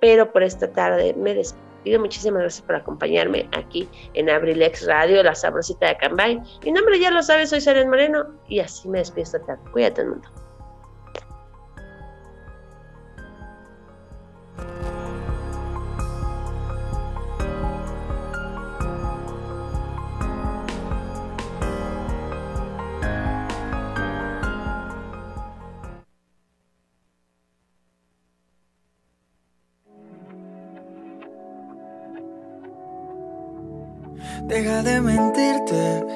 pero 0.00 0.32
por 0.32 0.42
esta 0.42 0.70
tarde 0.70 1.14
me 1.14 1.34
despido. 1.34 1.98
Muchísimas 1.98 2.42
gracias 2.42 2.64
por 2.64 2.76
acompañarme 2.76 3.48
aquí 3.52 3.88
en 4.14 4.30
Abrilex 4.30 4.86
Radio, 4.86 5.22
la 5.22 5.34
sabrosita 5.34 5.88
de 5.88 5.96
Cambay. 5.96 6.40
Mi 6.64 6.72
nombre 6.72 6.98
ya 6.98 7.10
lo 7.10 7.22
sabes, 7.22 7.50
soy 7.50 7.60
Saren 7.60 7.88
Moreno 7.88 8.26
y 8.48 8.60
así 8.60 8.88
me 8.88 8.98
despido 8.98 9.24
esta 9.24 9.40
tarde. 9.40 9.62
Cuídate, 9.72 10.04
mundo. 10.04 10.28
Deja 34.52 34.82
de 34.82 35.00
mentirte. 35.00 36.06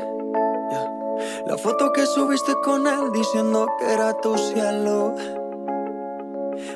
La 1.46 1.56
foto 1.56 1.90
que 1.90 2.04
subiste 2.04 2.52
con 2.62 2.86
él 2.86 3.10
diciendo 3.10 3.66
que 3.78 3.90
era 3.90 4.12
tu 4.12 4.36
cielo. 4.36 5.14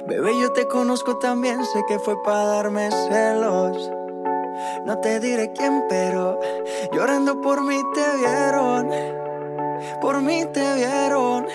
Bebé, 0.06 0.40
yo 0.40 0.50
te 0.54 0.66
conozco 0.66 1.18
también, 1.18 1.62
sé 1.66 1.84
que 1.86 1.98
fue 1.98 2.14
para 2.22 2.44
darme 2.46 2.88
celos. 2.90 3.90
No 4.86 4.98
te 5.00 5.20
diré 5.20 5.52
quién, 5.52 5.84
pero 5.90 6.40
llorando 6.94 7.42
por 7.42 7.62
mí 7.62 7.78
te 7.92 8.16
vieron. 8.16 8.88
Por 10.00 10.22
mí 10.22 10.46
te 10.54 10.74
vieron. 10.76 11.46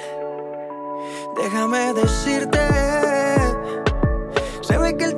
Déjame 1.35 1.93
decirte, 1.95 2.59
se 4.61 4.77
ve 4.77 4.95
que 4.97 5.05
él 5.05 5.17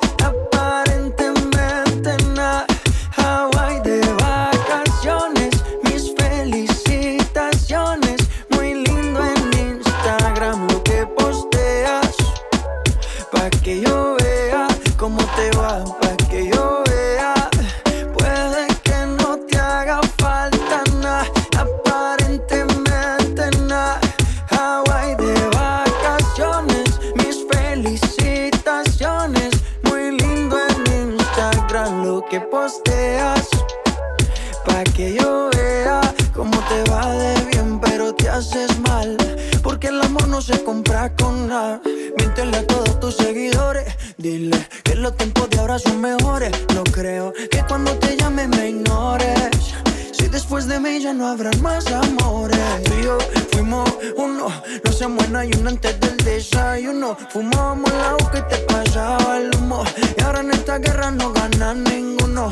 nada. 41.51 41.81
Miéntele 42.17 42.57
a 42.57 42.65
todos 42.65 42.99
tus 43.01 43.15
seguidores. 43.15 43.85
Dile 44.17 44.57
que 44.83 44.95
los 44.95 45.15
tiempos 45.17 45.49
de 45.49 45.59
ahora 45.59 45.77
son 45.79 45.99
mejores. 45.99 46.51
No 46.75 46.83
creo 46.83 47.33
que 47.51 47.59
cuando 47.67 47.91
te 48.03 48.15
llame 48.17 48.47
me 48.47 48.69
ignores. 48.69 49.51
Si 50.17 50.27
después 50.27 50.67
de 50.67 50.79
mí 50.79 50.99
ya 51.01 51.13
no 51.13 51.27
habrán 51.27 51.61
más 51.61 51.85
amores. 51.91 52.57
Tú 52.85 52.93
y 52.99 53.03
yo 53.03 53.17
fuimos 53.51 53.89
uno, 54.15 54.47
no 54.83 54.91
se 54.91 55.07
muera 55.07 55.45
y 55.45 55.51
uno 55.59 55.69
antes 55.69 55.99
del 55.99 56.17
desayuno. 56.17 57.17
Fumábamos 57.33 57.91
el 57.91 58.01
agua 58.11 58.31
que 58.31 58.41
te 58.51 58.57
pasaba 58.71 59.37
el 59.37 59.49
humo. 59.55 59.83
Y 60.17 60.21
ahora 60.23 60.39
en 60.39 60.51
esta 60.51 60.77
guerra 60.77 61.11
no 61.11 61.33
gana 61.33 61.73
ninguno. 61.73 62.51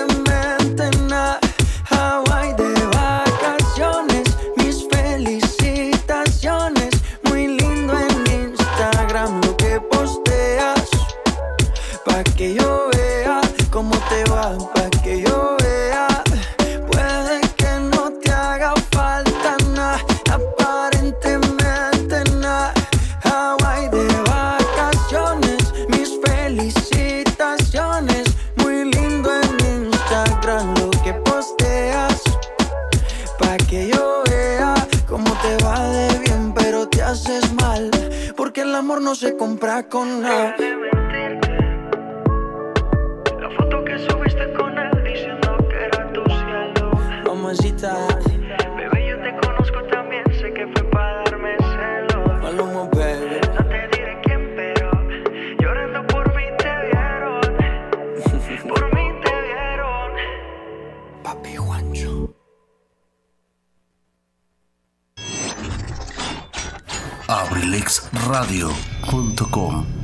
no 39.11 39.15
se 39.15 39.35
compra 39.35 39.83
con 39.89 40.21
nada. 40.21 40.55
La 43.41 43.49
foto 43.57 43.83
que 43.83 43.99
subiste 44.07 44.53
con 44.53 44.77
él 44.77 45.03
diciendo 45.03 45.57
que 45.69 45.83
era 45.83 46.13
tu 46.13 46.23
cielo. 46.23 46.91
Mamacita. 47.25 48.07
Bebé, 48.77 49.07
yo 49.09 49.21
te 49.21 49.35
conozco 49.45 49.83
también, 49.91 50.23
sé 50.39 50.53
que 50.53 50.65
fue 50.65 50.83
para 50.91 51.23
darme 51.25 51.57
celos. 51.57 52.41
Maluma, 52.41 52.83
baby. 52.93 53.41
No 53.53 53.65
te 53.67 53.87
diré 53.97 54.21
quién, 54.23 54.53
pero 54.55 54.89
llorando 55.59 56.07
por 56.07 56.33
mí 56.33 56.45
te 56.57 56.73
vieron. 56.87 57.41
por 58.69 58.95
mí 58.95 59.05
te 59.25 59.33
vieron. 59.41 60.11
Papi 61.21 61.55
Juancho. 61.57 62.33
.com. 69.11 70.00